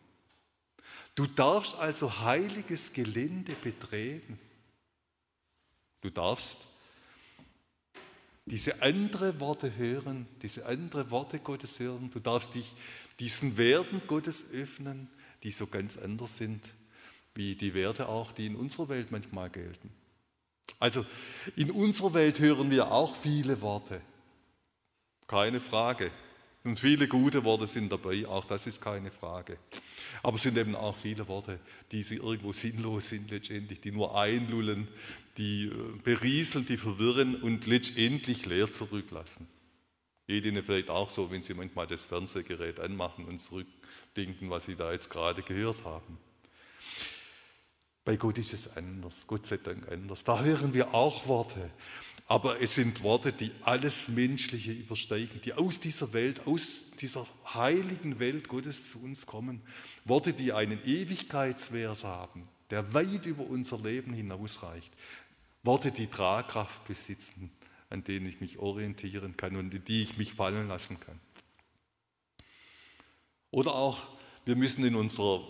Du 1.15 1.27
darfst 1.27 1.75
also 1.75 2.21
heiliges 2.21 2.93
Gelände 2.93 3.55
betreten. 3.55 4.39
Du 6.01 6.11
darfst 6.11 6.59
diese 8.45 8.81
andere 8.83 9.41
Worte 9.41 9.77
hören, 9.77 10.27
diese 10.41 10.67
andere 10.67 11.11
Worte 11.11 11.41
Gottes 11.41 11.81
hören. 11.81 12.11
Du 12.11 12.21
darfst 12.21 12.55
dich 12.55 12.73
diesen 13.19 13.57
Werten 13.57 14.01
Gottes 14.07 14.47
öffnen, 14.53 15.09
die 15.43 15.51
so 15.51 15.67
ganz 15.67 15.97
anders 15.97 16.37
sind, 16.37 16.63
wie 17.37 17.55
die 17.55 17.75
Werte 17.75 18.09
auch, 18.09 18.33
die 18.33 18.47
in 18.47 18.57
unserer 18.57 18.89
Welt 18.89 19.11
manchmal 19.11 19.51
gelten. 19.51 19.91
Also 20.79 21.07
in 21.55 21.71
unserer 21.71 22.15
Welt 22.15 22.39
hören 22.41 22.71
wir 22.71 22.91
auch 22.91 23.15
viele 23.17 23.61
Worte, 23.61 24.01
keine 25.27 25.61
Frage. 25.61 26.11
Und 26.65 26.81
viele 26.81 27.07
gute 27.07 27.45
Worte 27.45 27.69
sind 27.69 27.93
dabei, 27.93 28.27
auch 28.27 28.45
das 28.45 28.67
ist 28.67 28.81
keine 28.81 29.13
Frage. 29.13 29.57
Aber 30.25 30.35
es 30.35 30.43
sind 30.43 30.59
eben 30.59 30.75
auch 30.75 30.97
viele 30.97 31.29
Worte, 31.29 31.61
die 31.93 32.01
irgendwo 32.01 32.53
sinnlos 32.53 33.09
sind 33.09 33.31
letztendlich, 33.31 33.81
die 33.81 33.93
nur 33.93 34.19
einlullen, 34.19 34.89
die 35.37 35.67
äh, 35.67 35.99
berieseln, 36.03 36.67
die 36.67 36.77
verwirren 36.77 37.37
und 37.37 37.67
letztendlich 37.67 38.47
leer 38.47 38.69
zurücklassen. 38.69 39.47
Geht 40.27 40.45
Ihnen 40.45 40.65
vielleicht 40.65 40.91
auch 40.91 41.09
so, 41.09 41.31
wenn 41.31 41.45
Sie 41.45 41.55
manchmal 41.55 41.87
das 41.87 42.07
Fernsehgerät 42.07 42.81
anmachen 42.81 43.27
und 43.27 43.39
zurückdenken, 43.39 44.51
was 44.51 44.67
Sie 44.67 44.75
da 44.75 44.91
jetzt 44.93 45.09
gerade 45.09 45.43
gehört 45.43 45.85
haben. 45.85 46.19
Bei 48.07 48.15
Gott 48.17 48.39
ist 48.39 48.53
es 48.53 48.77
anders, 48.77 49.27
Gott 49.27 49.47
sei 49.47 49.57
Dank 49.57 49.91
anders. 49.91 50.23
Da 50.23 50.41
hören 50.41 50.73
wir 50.75 50.95
auch 50.95 51.27
Worte, 51.27 51.73
aber 52.29 52.63
es 52.63 52.77
sind 52.77 53.03
Worte, 53.03 53.33
die 53.33 53.51
alles 53.63 54.09
Menschliche 54.09 54.71
übersteigen, 54.71 55.41
die 55.41 55.55
aus 55.55 55.81
dieser 55.81 56.13
Welt, 56.13 56.47
aus 56.47 56.85
dieser 57.01 57.27
heiligen 57.53 58.21
Welt 58.21 58.47
Gottes 58.47 58.89
zu 58.89 59.03
uns 59.03 59.27
kommen. 59.27 59.61
Worte, 60.05 60.33
die 60.33 60.53
einen 60.53 60.79
Ewigkeitswert 60.87 62.05
haben, 62.05 62.47
der 62.71 62.95
weit 62.95 63.27
über 63.27 63.45
unser 63.45 63.79
Leben 63.79 64.13
hinausreicht. 64.13 64.93
Worte, 65.65 65.91
die 65.91 66.07
Tragkraft 66.07 66.87
besitzen, 66.87 67.51
an 67.91 68.05
denen 68.05 68.27
ich 68.27 68.41
mich 68.41 68.59
orientieren 68.59 69.37
kann 69.37 69.57
und 69.57 69.75
in 69.75 69.85
die 69.85 70.05
ich 70.05 70.17
mich 70.17 70.35
fallen 70.35 70.69
lassen 70.69 71.01
kann. 71.01 71.19
Oder 73.51 73.75
auch, 73.75 73.99
wir 74.45 74.55
müssen 74.55 74.85
in 74.85 74.95
unserer 74.95 75.43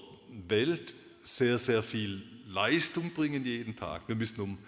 Welt 0.49 0.95
sehr, 1.27 1.59
sehr 1.59 1.83
viel 1.83 2.23
Leistung 2.47 3.13
bringen 3.13 3.45
jeden 3.45 3.75
Tag. 3.75 4.07
Wir 4.07 4.15
müssen 4.15 4.41
um 4.41 4.59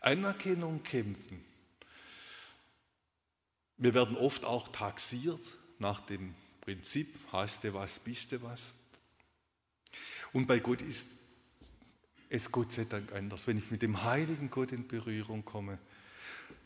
Anerkennung 0.00 0.82
kämpfen. 0.82 1.44
Wir 3.76 3.92
werden 3.94 4.16
oft 4.16 4.44
auch 4.44 4.68
taxiert 4.68 5.40
nach 5.78 6.00
dem 6.02 6.34
Prinzip, 6.60 7.18
hast 7.32 7.64
du 7.64 7.74
was, 7.74 7.98
bist 7.98 8.30
du 8.30 8.40
was. 8.42 8.72
Und 10.32 10.46
bei 10.46 10.60
Gott 10.60 10.82
ist 10.82 11.10
es 12.28 12.50
Gott 12.50 12.72
sei 12.72 12.84
Dank 12.84 13.12
anders. 13.12 13.46
Wenn 13.46 13.58
ich 13.58 13.70
mit 13.70 13.82
dem 13.82 14.02
heiligen 14.04 14.50
Gott 14.50 14.70
in 14.72 14.86
Berührung 14.86 15.44
komme, 15.44 15.78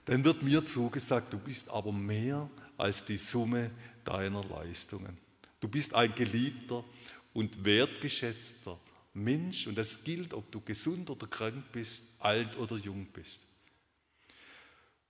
dann 0.04 0.24
wird 0.24 0.42
mir 0.42 0.64
zugesagt, 0.64 1.32
du 1.32 1.38
bist 1.38 1.70
aber 1.70 1.92
mehr 1.92 2.50
als 2.76 3.04
die 3.04 3.18
Summe 3.18 3.70
deiner 4.04 4.44
Leistungen. 4.44 5.16
Du 5.60 5.68
bist 5.68 5.94
ein 5.94 6.14
geliebter 6.14 6.84
und 7.32 7.64
wertgeschätzter 7.64 8.78
Mensch 9.22 9.66
und 9.66 9.76
das 9.76 10.04
gilt, 10.04 10.34
ob 10.34 10.50
du 10.52 10.60
gesund 10.60 11.10
oder 11.10 11.26
krank 11.26 11.64
bist, 11.72 12.02
alt 12.18 12.56
oder 12.56 12.76
jung 12.76 13.06
bist. 13.12 13.40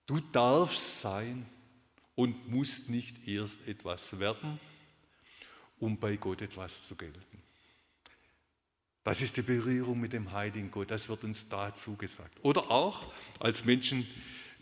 Du 0.07 0.21
darfst 0.21 1.01
sein, 1.01 1.47
und 2.19 2.51
musst 2.51 2.91
nicht 2.91 3.29
erst 3.29 3.69
etwas 3.69 4.19
werden, 4.19 4.59
um 5.79 5.97
bei 5.97 6.17
Gott 6.17 6.43
etwas 6.43 6.83
zu 6.83 6.97
gelten. 6.97 7.43
Das 9.05 9.23
ist 9.23 9.37
die 9.37 9.43
Berührung 9.43 10.01
mit 10.01 10.13
dem 10.13 10.33
heiligen 10.33 10.69
Gott, 10.73 10.91
das 10.91 11.09
wird 11.09 11.23
uns 11.23 11.49
dazu 11.49 11.95
gesagt. 11.95 12.37
Oder 12.43 12.73
auch 12.73 13.07
als 13.39 13.65
Menschen 13.65 14.05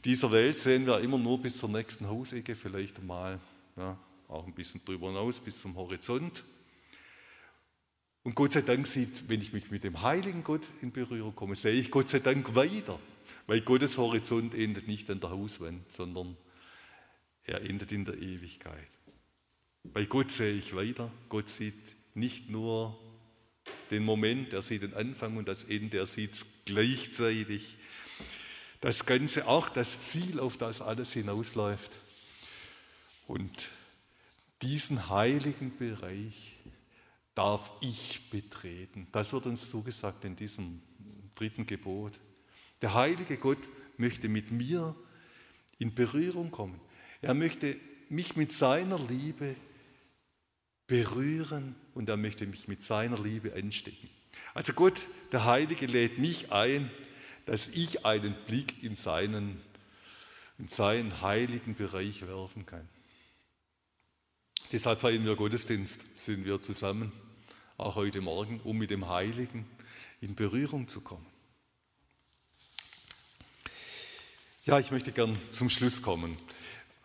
dieser 0.04 0.30
Welt 0.32 0.58
sehen 0.58 0.86
wir 0.86 1.00
immer 1.00 1.16
nur 1.16 1.40
bis 1.40 1.56
zur 1.56 1.70
nächsten 1.70 2.06
Hausecke, 2.06 2.54
vielleicht 2.54 3.02
mal 3.02 3.40
ja, 3.74 3.96
auch 4.28 4.46
ein 4.46 4.52
bisschen 4.52 4.84
drüber 4.84 5.06
hinaus, 5.06 5.40
bis 5.40 5.58
zum 5.58 5.76
Horizont. 5.76 6.44
Und 8.26 8.34
Gott 8.34 8.54
sei 8.54 8.62
Dank 8.62 8.88
sieht, 8.88 9.28
wenn 9.28 9.40
ich 9.40 9.52
mich 9.52 9.70
mit 9.70 9.84
dem 9.84 10.02
heiligen 10.02 10.42
Gott 10.42 10.62
in 10.82 10.90
Berührung 10.90 11.36
komme, 11.36 11.54
sehe 11.54 11.74
ich 11.74 11.92
Gott 11.92 12.08
sei 12.08 12.18
Dank 12.18 12.56
weiter, 12.56 12.98
weil 13.46 13.60
Gottes 13.60 13.98
Horizont 13.98 14.52
endet 14.52 14.88
nicht 14.88 15.08
an 15.10 15.20
der 15.20 15.30
Hauswand, 15.30 15.92
sondern 15.92 16.36
er 17.44 17.62
endet 17.62 17.92
in 17.92 18.04
der 18.04 18.16
Ewigkeit. 18.16 18.88
Bei 19.84 20.06
Gott 20.06 20.32
sehe 20.32 20.54
ich 20.54 20.74
weiter. 20.74 21.12
Gott 21.28 21.48
sieht 21.48 21.78
nicht 22.14 22.50
nur 22.50 22.98
den 23.92 24.04
Moment, 24.04 24.52
er 24.52 24.62
sieht 24.62 24.82
den 24.82 24.94
Anfang 24.94 25.36
und 25.36 25.46
das 25.46 25.62
Ende, 25.62 25.98
er 25.98 26.08
sieht 26.08 26.32
es 26.32 26.46
gleichzeitig. 26.64 27.76
Das 28.80 29.06
Ganze, 29.06 29.46
auch 29.46 29.68
das 29.68 30.00
Ziel, 30.00 30.40
auf 30.40 30.56
das 30.56 30.80
alles 30.80 31.12
hinausläuft. 31.12 31.92
Und 33.28 33.68
diesen 34.62 35.10
heiligen 35.10 35.76
Bereich 35.76 36.55
darf 37.36 37.70
ich 37.80 38.28
betreten. 38.30 39.06
Das 39.12 39.32
wird 39.32 39.46
uns 39.46 39.70
zugesagt 39.70 40.24
in 40.24 40.34
diesem 40.34 40.82
dritten 41.36 41.66
Gebot. 41.66 42.18
Der 42.82 42.94
heilige 42.94 43.36
Gott 43.36 43.58
möchte 43.98 44.28
mit 44.28 44.50
mir 44.50 44.96
in 45.78 45.94
Berührung 45.94 46.50
kommen. 46.50 46.80
Er 47.20 47.34
möchte 47.34 47.78
mich 48.08 48.36
mit 48.36 48.52
seiner 48.52 48.98
Liebe 48.98 49.54
berühren 50.86 51.76
und 51.94 52.08
er 52.08 52.16
möchte 52.16 52.46
mich 52.46 52.68
mit 52.68 52.82
seiner 52.82 53.22
Liebe 53.22 53.52
anstecken. 53.54 54.08
Also 54.54 54.72
Gott, 54.72 55.06
der 55.30 55.44
Heilige, 55.44 55.86
lädt 55.86 56.18
mich 56.18 56.52
ein, 56.52 56.90
dass 57.44 57.68
ich 57.68 58.06
einen 58.06 58.34
Blick 58.46 58.82
in 58.82 58.96
seinen, 58.96 59.60
in 60.58 60.68
seinen 60.68 61.20
heiligen 61.20 61.74
Bereich 61.74 62.26
werfen 62.26 62.64
kann. 62.64 62.88
Deshalb 64.72 65.00
feiern 65.00 65.24
wir 65.24 65.36
Gottesdienst, 65.36 66.00
sind 66.16 66.44
wir 66.44 66.60
zusammen, 66.62 67.12
auch 67.78 67.94
heute 67.94 68.20
Morgen, 68.20 68.60
um 68.64 68.78
mit 68.78 68.90
dem 68.90 69.08
Heiligen 69.08 69.66
in 70.20 70.34
Berührung 70.34 70.88
zu 70.88 71.00
kommen. 71.00 71.26
Ja, 74.64 74.78
ich 74.78 74.90
möchte 74.90 75.12
gern 75.12 75.38
zum 75.50 75.70
Schluss 75.70 76.02
kommen. 76.02 76.36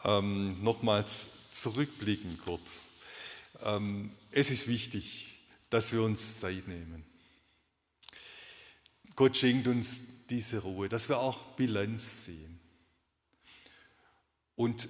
Ähm, 0.03 0.63
nochmals 0.63 1.27
zurückblicken 1.51 2.39
kurz. 2.43 2.89
Ähm, 3.63 4.11
es 4.31 4.49
ist 4.49 4.67
wichtig, 4.67 5.27
dass 5.69 5.91
wir 5.91 6.01
uns 6.01 6.39
Zeit 6.39 6.67
nehmen. 6.67 7.05
Gott 9.15 9.37
schenkt 9.37 9.67
uns 9.67 10.01
diese 10.29 10.59
Ruhe, 10.59 10.89
dass 10.89 11.09
wir 11.09 11.19
auch 11.19 11.55
Bilanz 11.55 12.25
sehen. 12.25 12.59
Und 14.55 14.87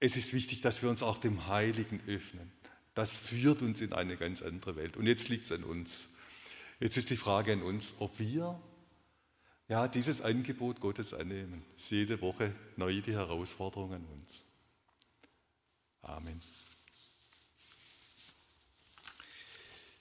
es 0.00 0.16
ist 0.16 0.34
wichtig, 0.34 0.60
dass 0.60 0.82
wir 0.82 0.90
uns 0.90 1.02
auch 1.02 1.18
dem 1.18 1.46
Heiligen 1.46 2.00
öffnen. 2.06 2.52
Das 2.94 3.18
führt 3.18 3.62
uns 3.62 3.80
in 3.80 3.92
eine 3.92 4.16
ganz 4.16 4.42
andere 4.42 4.76
Welt. 4.76 4.96
Und 4.96 5.06
jetzt 5.06 5.28
liegt 5.28 5.44
es 5.44 5.52
an 5.52 5.64
uns. 5.64 6.08
Jetzt 6.80 6.96
ist 6.96 7.10
die 7.10 7.16
Frage 7.16 7.52
an 7.52 7.62
uns, 7.62 7.94
ob 7.98 8.18
wir 8.18 8.60
ja, 9.68 9.88
dieses 9.88 10.20
Angebot 10.20 10.80
Gottes 10.80 11.14
annehmen. 11.14 11.64
ist 11.78 11.90
jede 11.90 12.20
Woche 12.20 12.54
neu 12.76 13.00
die 13.00 13.12
Herausforderung 13.12 13.94
an 13.94 14.04
uns. 14.04 14.44
Amen. 16.02 16.40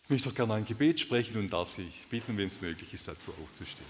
Ich 0.04 0.10
möchte 0.10 0.27
doch 0.27 0.36
gerne 0.36 0.56
ein 0.56 0.65
Gebet 0.65 0.99
sprechen 0.99 1.38
und 1.38 1.51
darf 1.51 1.69
Sie 1.69 1.89
bitten, 2.10 2.38
wenn 2.38 2.47
es 2.47 2.60
möglich 2.60 2.93
ist, 2.93 3.08
dazu 3.08 3.34
aufzustehen. 3.41 3.88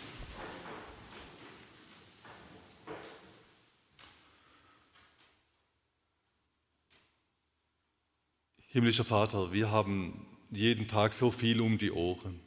Himmlischer 8.72 9.04
Vater, 9.04 9.52
wir 9.52 9.70
haben 9.70 10.26
jeden 10.50 10.88
Tag 10.88 11.12
so 11.12 11.30
viel 11.30 11.60
um 11.60 11.78
die 11.78 11.92
Ohren. 11.92 12.40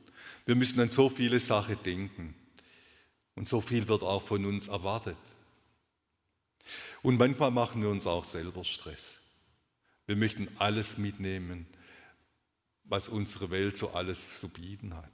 Wir 0.46 0.54
müssen 0.54 0.80
an 0.80 0.88
so 0.88 1.10
viele 1.10 1.38
Sachen 1.38 1.76
denken. 1.82 2.34
Und 3.34 3.46
so 3.46 3.60
viel 3.60 3.88
wird 3.88 4.02
auch 4.02 4.22
von 4.22 4.46
uns 4.46 4.68
erwartet. 4.68 5.18
Und 7.02 7.18
manchmal 7.18 7.50
machen 7.50 7.82
wir 7.82 7.90
uns 7.90 8.06
auch 8.06 8.24
selber 8.24 8.64
Stress. 8.64 9.12
Wir 10.06 10.16
möchten 10.16 10.48
alles 10.58 10.96
mitnehmen, 10.96 11.66
was 12.84 13.08
unsere 13.08 13.50
Welt 13.50 13.76
so 13.76 13.90
alles 13.90 14.40
zu 14.40 14.48
bieten 14.48 14.94
hat. 14.96 15.12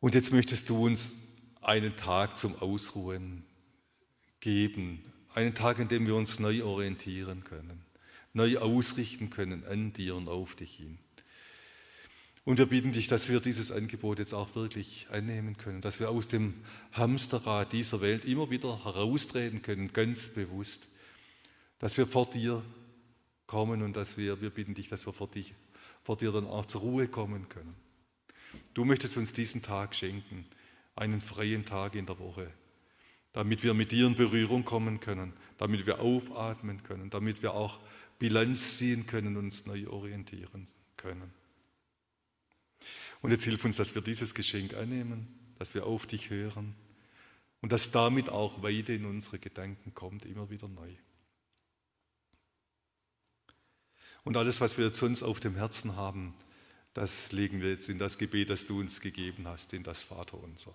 Und 0.00 0.16
jetzt 0.16 0.32
möchtest 0.32 0.68
du 0.68 0.86
uns 0.86 1.14
einen 1.60 1.96
Tag 1.96 2.36
zum 2.36 2.60
Ausruhen 2.60 3.44
geben, 4.40 5.12
einen 5.32 5.54
Tag, 5.54 5.78
in 5.78 5.86
dem 5.86 6.06
wir 6.06 6.16
uns 6.16 6.40
neu 6.40 6.64
orientieren 6.64 7.44
können, 7.44 7.84
neu 8.32 8.58
ausrichten 8.58 9.30
können 9.30 9.64
an 9.64 9.92
dir 9.92 10.14
und 10.14 10.28
auf 10.28 10.54
dich 10.54 10.76
hin. 10.76 10.98
Und 12.44 12.58
wir 12.58 12.66
bitten 12.66 12.92
dich, 12.92 13.06
dass 13.06 13.28
wir 13.28 13.40
dieses 13.40 13.70
Angebot 13.70 14.18
jetzt 14.18 14.32
auch 14.32 14.54
wirklich 14.54 15.06
annehmen 15.10 15.56
können, 15.56 15.82
dass 15.82 16.00
wir 16.00 16.10
aus 16.10 16.26
dem 16.26 16.54
Hamsterrad 16.92 17.72
dieser 17.72 18.00
Welt 18.00 18.24
immer 18.24 18.50
wieder 18.50 18.84
heraustreten 18.84 19.62
können, 19.62 19.92
ganz 19.92 20.28
bewusst, 20.28 20.82
dass 21.78 21.96
wir 21.96 22.06
vor 22.06 22.30
dir 22.30 22.64
kommen 23.46 23.82
und 23.82 23.94
dass 23.94 24.16
wir, 24.16 24.40
wir 24.40 24.50
bitten 24.50 24.74
dich, 24.74 24.88
dass 24.88 25.06
wir 25.06 25.12
vor 25.12 25.28
dich 25.28 25.54
vor 26.02 26.16
dir 26.16 26.32
dann 26.32 26.46
auch 26.46 26.66
zur 26.66 26.80
Ruhe 26.80 27.08
kommen 27.08 27.48
können. 27.48 27.74
Du 28.74 28.84
möchtest 28.84 29.16
uns 29.16 29.32
diesen 29.32 29.62
Tag 29.62 29.94
schenken, 29.94 30.46
einen 30.96 31.20
freien 31.20 31.64
Tag 31.64 31.94
in 31.94 32.06
der 32.06 32.18
Woche, 32.18 32.50
damit 33.32 33.62
wir 33.62 33.74
mit 33.74 33.92
dir 33.92 34.06
in 34.06 34.16
Berührung 34.16 34.64
kommen 34.64 35.00
können, 35.00 35.32
damit 35.58 35.86
wir 35.86 36.00
aufatmen 36.00 36.82
können, 36.82 37.10
damit 37.10 37.42
wir 37.42 37.54
auch 37.54 37.78
Bilanz 38.18 38.78
ziehen 38.78 39.06
können, 39.06 39.36
und 39.36 39.44
uns 39.44 39.66
neu 39.66 39.88
orientieren 39.88 40.66
können. 40.96 41.32
Und 43.22 43.30
jetzt 43.30 43.44
hilf 43.44 43.64
uns, 43.64 43.76
dass 43.76 43.94
wir 43.94 44.02
dieses 44.02 44.34
Geschenk 44.34 44.74
annehmen, 44.74 45.28
dass 45.58 45.74
wir 45.74 45.86
auf 45.86 46.06
dich 46.06 46.30
hören 46.30 46.74
und 47.60 47.72
dass 47.72 47.90
damit 47.90 48.28
auch 48.30 48.62
Weide 48.62 48.94
in 48.94 49.04
unsere 49.04 49.38
Gedanken 49.38 49.94
kommt, 49.94 50.24
immer 50.24 50.50
wieder 50.50 50.68
neu. 50.68 50.94
Und 54.24 54.36
alles, 54.36 54.60
was 54.60 54.78
wir 54.78 54.86
jetzt 54.86 54.98
sonst 54.98 55.22
auf 55.22 55.40
dem 55.40 55.54
Herzen 55.54 55.96
haben, 55.96 56.34
das 56.94 57.32
legen 57.32 57.60
wir 57.60 57.70
jetzt 57.70 57.88
in 57.88 57.98
das 57.98 58.18
Gebet, 58.18 58.50
das 58.50 58.66
du 58.66 58.80
uns 58.80 59.00
gegeben 59.00 59.46
hast, 59.46 59.72
in 59.72 59.82
das 59.82 60.02
Vaterunser. 60.02 60.74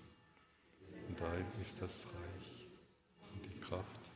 Und 1.11 1.19
dein 1.19 1.45
ist 1.59 1.75
das 1.81 2.05
Reich 2.05 2.67
und 3.33 3.43
die 3.43 3.59
Kraft 3.59 4.09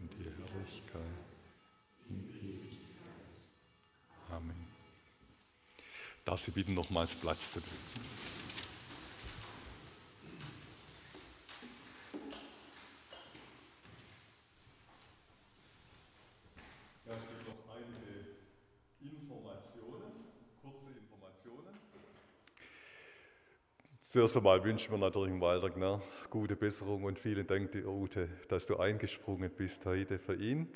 und 0.00 0.10
die 0.14 0.24
Herrlichkeit 0.24 1.02
in 2.08 2.26
ewig. 2.40 2.78
Amen. 4.30 4.66
Darf 6.24 6.40
Sie 6.40 6.50
bitten, 6.52 6.72
nochmals 6.72 7.14
Platz 7.14 7.52
zu 7.52 7.60
nehmen. 7.60 8.11
Zuerst 24.12 24.36
einmal 24.36 24.62
wünschen 24.62 24.90
wir 24.90 24.98
natürlich 24.98 25.40
Walter 25.40 25.70
Gner 25.70 26.02
gute 26.28 26.54
Besserung 26.54 27.04
und 27.04 27.18
vielen 27.18 27.46
Dank, 27.46 27.74
Ute, 27.74 28.28
dass 28.48 28.66
du 28.66 28.76
eingesprungen 28.76 29.50
bist 29.50 29.86
heute 29.86 30.18
für 30.18 30.34
ihn. 30.34 30.68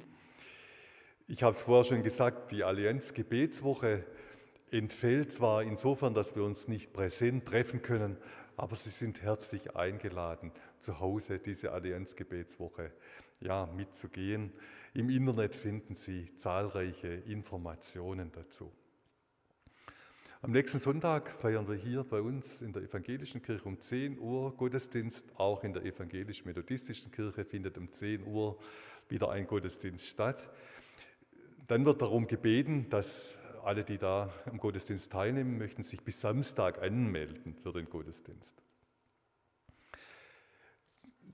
Ich 1.29 1.42
habe 1.42 1.55
es 1.55 1.61
vorher 1.61 1.85
schon 1.85 2.03
gesagt, 2.03 2.51
die 2.51 2.64
Allianz 2.64 3.12
Gebetswoche 3.12 4.07
entfällt 4.70 5.35
zwar 5.35 5.62
insofern, 5.62 6.14
dass 6.14 6.35
wir 6.35 6.44
uns 6.44 6.66
nicht 6.66 6.94
präsent 6.94 7.44
treffen 7.44 7.83
können, 7.83 8.16
aber 8.57 8.75
Sie 8.75 8.88
sind 8.88 9.20
herzlich 9.20 9.77
eingeladen, 9.77 10.51
zu 10.79 10.99
Hause 10.99 11.38
diese 11.38 11.72
Allianz 11.72 12.16
Gebetswoche 12.16 12.90
ja, 13.40 13.66
mitzugehen. 13.66 14.51
Im 14.94 15.11
Internet 15.11 15.55
finden 15.55 15.94
Sie 15.94 16.35
zahlreiche 16.38 17.09
Informationen 17.09 18.33
dazu. 18.33 18.72
Am 20.46 20.52
nächsten 20.52 20.78
Sonntag 20.78 21.32
feiern 21.40 21.66
wir 21.66 21.74
hier 21.74 22.04
bei 22.04 22.20
uns 22.20 22.62
in 22.62 22.72
der 22.72 22.80
evangelischen 22.80 23.42
Kirche 23.42 23.64
um 23.64 23.80
10 23.80 24.20
Uhr 24.20 24.56
Gottesdienst. 24.56 25.24
Auch 25.38 25.64
in 25.64 25.72
der 25.72 25.85
evangelisch-methodistischen 25.85 27.11
Kirche 27.11 27.44
findet 27.44 27.76
um 27.76 27.90
10 27.90 28.24
Uhr 28.24 28.56
wieder 29.09 29.28
ein 29.32 29.48
Gottesdienst 29.48 30.06
statt. 30.06 30.48
Dann 31.66 31.85
wird 31.85 32.00
darum 32.00 32.28
gebeten, 32.28 32.88
dass 32.90 33.35
alle, 33.64 33.82
die 33.82 33.98
da 33.98 34.32
am 34.44 34.59
Gottesdienst 34.59 35.11
teilnehmen 35.11 35.59
möchten, 35.59 35.82
sich 35.82 36.00
bis 36.02 36.20
Samstag 36.20 36.80
anmelden 36.80 37.56
für 37.56 37.72
den 37.72 37.90
Gottesdienst. 37.90 38.62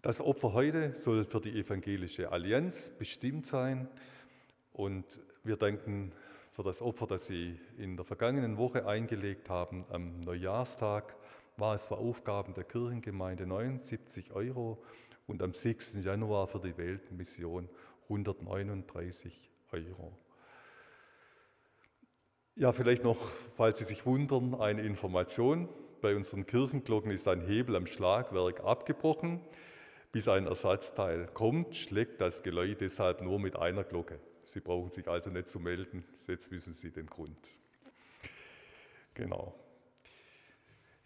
Das 0.01 0.23
Opfer 0.23 0.55
heute 0.55 0.95
soll 0.95 1.27
für 1.27 1.43
die 1.43 1.61
evangelische 1.61 2.33
Allianz 2.33 2.89
bestimmt 2.89 3.45
sein 3.45 3.91
und 4.73 5.21
wir 5.45 5.59
danken 5.59 6.13
für 6.53 6.63
das 6.63 6.83
Opfer, 6.83 7.07
das 7.07 7.27
Sie 7.27 7.59
in 7.79 7.97
der 7.97 8.05
vergangenen 8.05 8.59
Woche 8.59 8.87
eingelegt 8.87 9.49
haben. 9.49 9.87
Am 9.91 10.21
Neujahrstag 10.21 11.17
war 11.57 11.75
es 11.75 11.87
für 11.87 11.97
Aufgaben 11.97 12.53
der 12.55 12.65
Kirchengemeinde 12.65 13.47
79 13.47 14.33
Euro 14.33 14.83
und 15.27 15.43
am 15.43 15.55
6. 15.55 16.05
Januar 16.05 16.47
für 16.49 16.61
die 16.61 16.77
Weltmission 16.77 17.69
139 18.05 19.51
Euro. 19.73 20.13
Ja, 22.55 22.73
vielleicht 22.73 23.03
noch, 23.03 23.19
falls 23.57 23.79
Sie 23.79 23.85
sich 23.85 24.05
wundern, 24.05 24.55
eine 24.55 24.83
Information. 24.83 25.71
Bei 26.03 26.15
unseren 26.15 26.45
Kirchenglocken 26.45 27.11
ist 27.11 27.27
ein 27.29 27.41
Hebel 27.41 27.77
am 27.77 27.87
Schlagwerk 27.87 28.63
abgebrochen. 28.63 29.41
Bis 30.11 30.29
ein 30.29 30.47
Ersatzteil 30.47 31.29
kommt, 31.33 31.77
schlägt 31.77 32.21
das 32.21 32.43
Geläut 32.43 32.83
deshalb 32.83 33.23
nur 33.23 33.39
mit 33.39 33.57
einer 33.57 33.85
Glocke. 33.85 34.21
Sie 34.53 34.61
brauchen 34.61 34.91
sich 34.91 35.09
also 35.09 35.31
nicht 35.31 35.49
zu 35.49 35.59
melden, 35.59 36.05
jetzt 36.27 36.51
wissen 36.51 36.75
Sie 36.75 36.91
den 36.91 37.07
Grund. 37.07 37.39
Genau. 39.15 39.55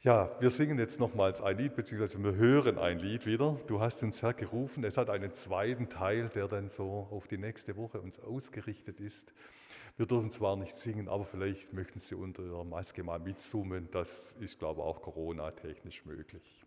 Ja, 0.01 0.35
wir 0.41 0.51
singen 0.51 0.81
jetzt 0.81 0.99
nochmals 0.99 1.41
ein 1.41 1.57
Lied, 1.57 1.77
beziehungsweise 1.77 2.19
wir 2.25 2.35
hören 2.35 2.77
ein 2.77 2.99
Lied 2.99 3.25
wieder. 3.25 3.57
Du 3.69 3.81
hast 3.81 4.03
uns 4.03 4.21
Herr 4.21 4.35
gerufen. 4.35 4.83
Es 4.83 4.97
hat 4.97 5.11
einen 5.11 5.33
zweiten 5.33 5.89
Teil, 5.89 6.29
der 6.31 6.49
dann 6.49 6.69
so 6.69 7.07
auf 7.13 7.29
die 7.29 7.39
nächste 7.39 7.77
Woche 7.77 8.01
uns 8.01 8.19
ausgerichtet 8.19 8.99
ist. 8.99 9.33
Wir 9.97 10.07
dürfen 10.07 10.33
zwar 10.33 10.57
nicht 10.57 10.77
singen, 10.77 11.09
aber 11.09 11.25
vielleicht 11.25 11.73
möchten 11.73 12.01
Sie 12.01 12.17
unter 12.17 12.43
Ihrer 12.43 12.65
Maske 12.65 13.05
mal 13.05 13.21
mitsummen. 13.21 13.89
Das 13.93 14.33
ist, 14.41 14.59
glaube 14.59 14.81
ich, 14.81 14.87
auch 14.87 15.03
Corona-technisch 15.03 16.05
möglich. 16.05 16.66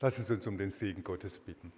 Lassen 0.00 0.24
Sie 0.24 0.34
uns 0.34 0.46
um 0.46 0.58
den 0.58 0.70
Segen 0.70 1.02
Gottes 1.02 1.40
bitten. 1.40 1.72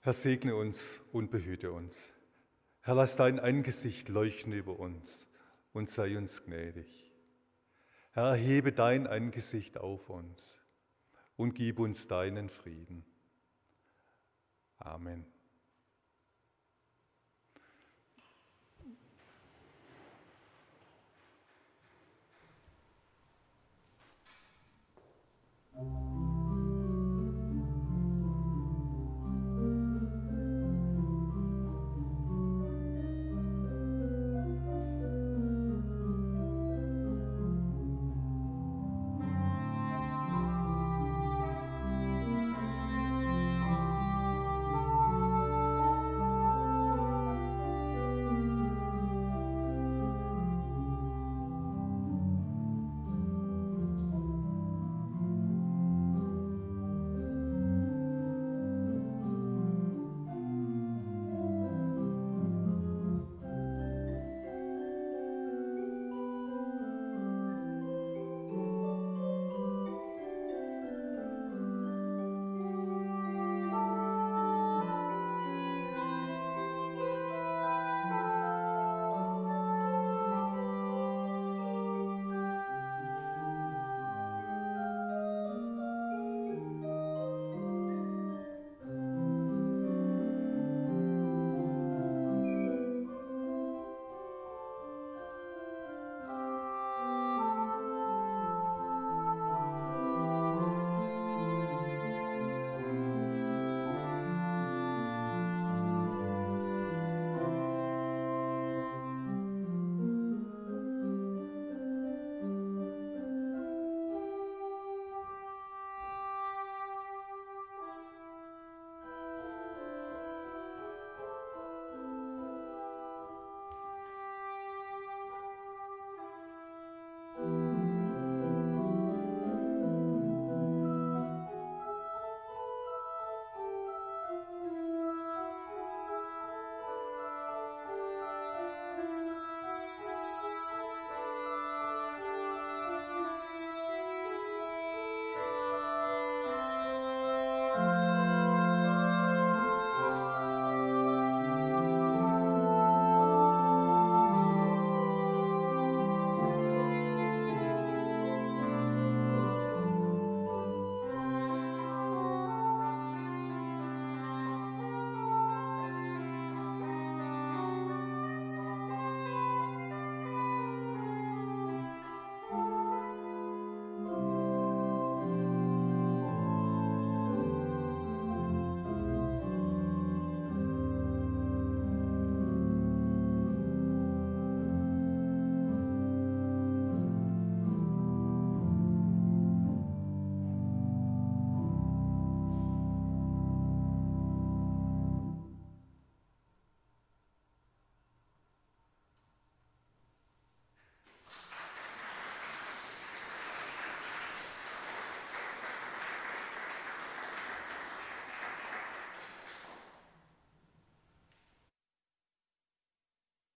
Herr, 0.00 0.12
segne 0.12 0.56
uns 0.56 1.00
und 1.12 1.30
behüte 1.30 1.70
uns. 1.70 2.12
Herr, 2.82 2.94
lass 2.94 3.16
dein 3.16 3.38
Angesicht 3.38 4.08
leuchten 4.08 4.52
über 4.52 4.78
uns 4.80 5.26
und 5.72 5.90
sei 5.90 6.16
uns 6.16 6.44
gnädig. 6.44 7.12
Herr, 8.12 8.30
erhebe 8.30 8.72
dein 8.72 9.06
Angesicht 9.06 9.78
auf 9.78 10.08
uns 10.08 10.58
und 11.36 11.54
gib 11.54 11.78
uns 11.78 12.08
deinen 12.08 12.48
Frieden. 12.48 13.04
Amen. 14.78 15.24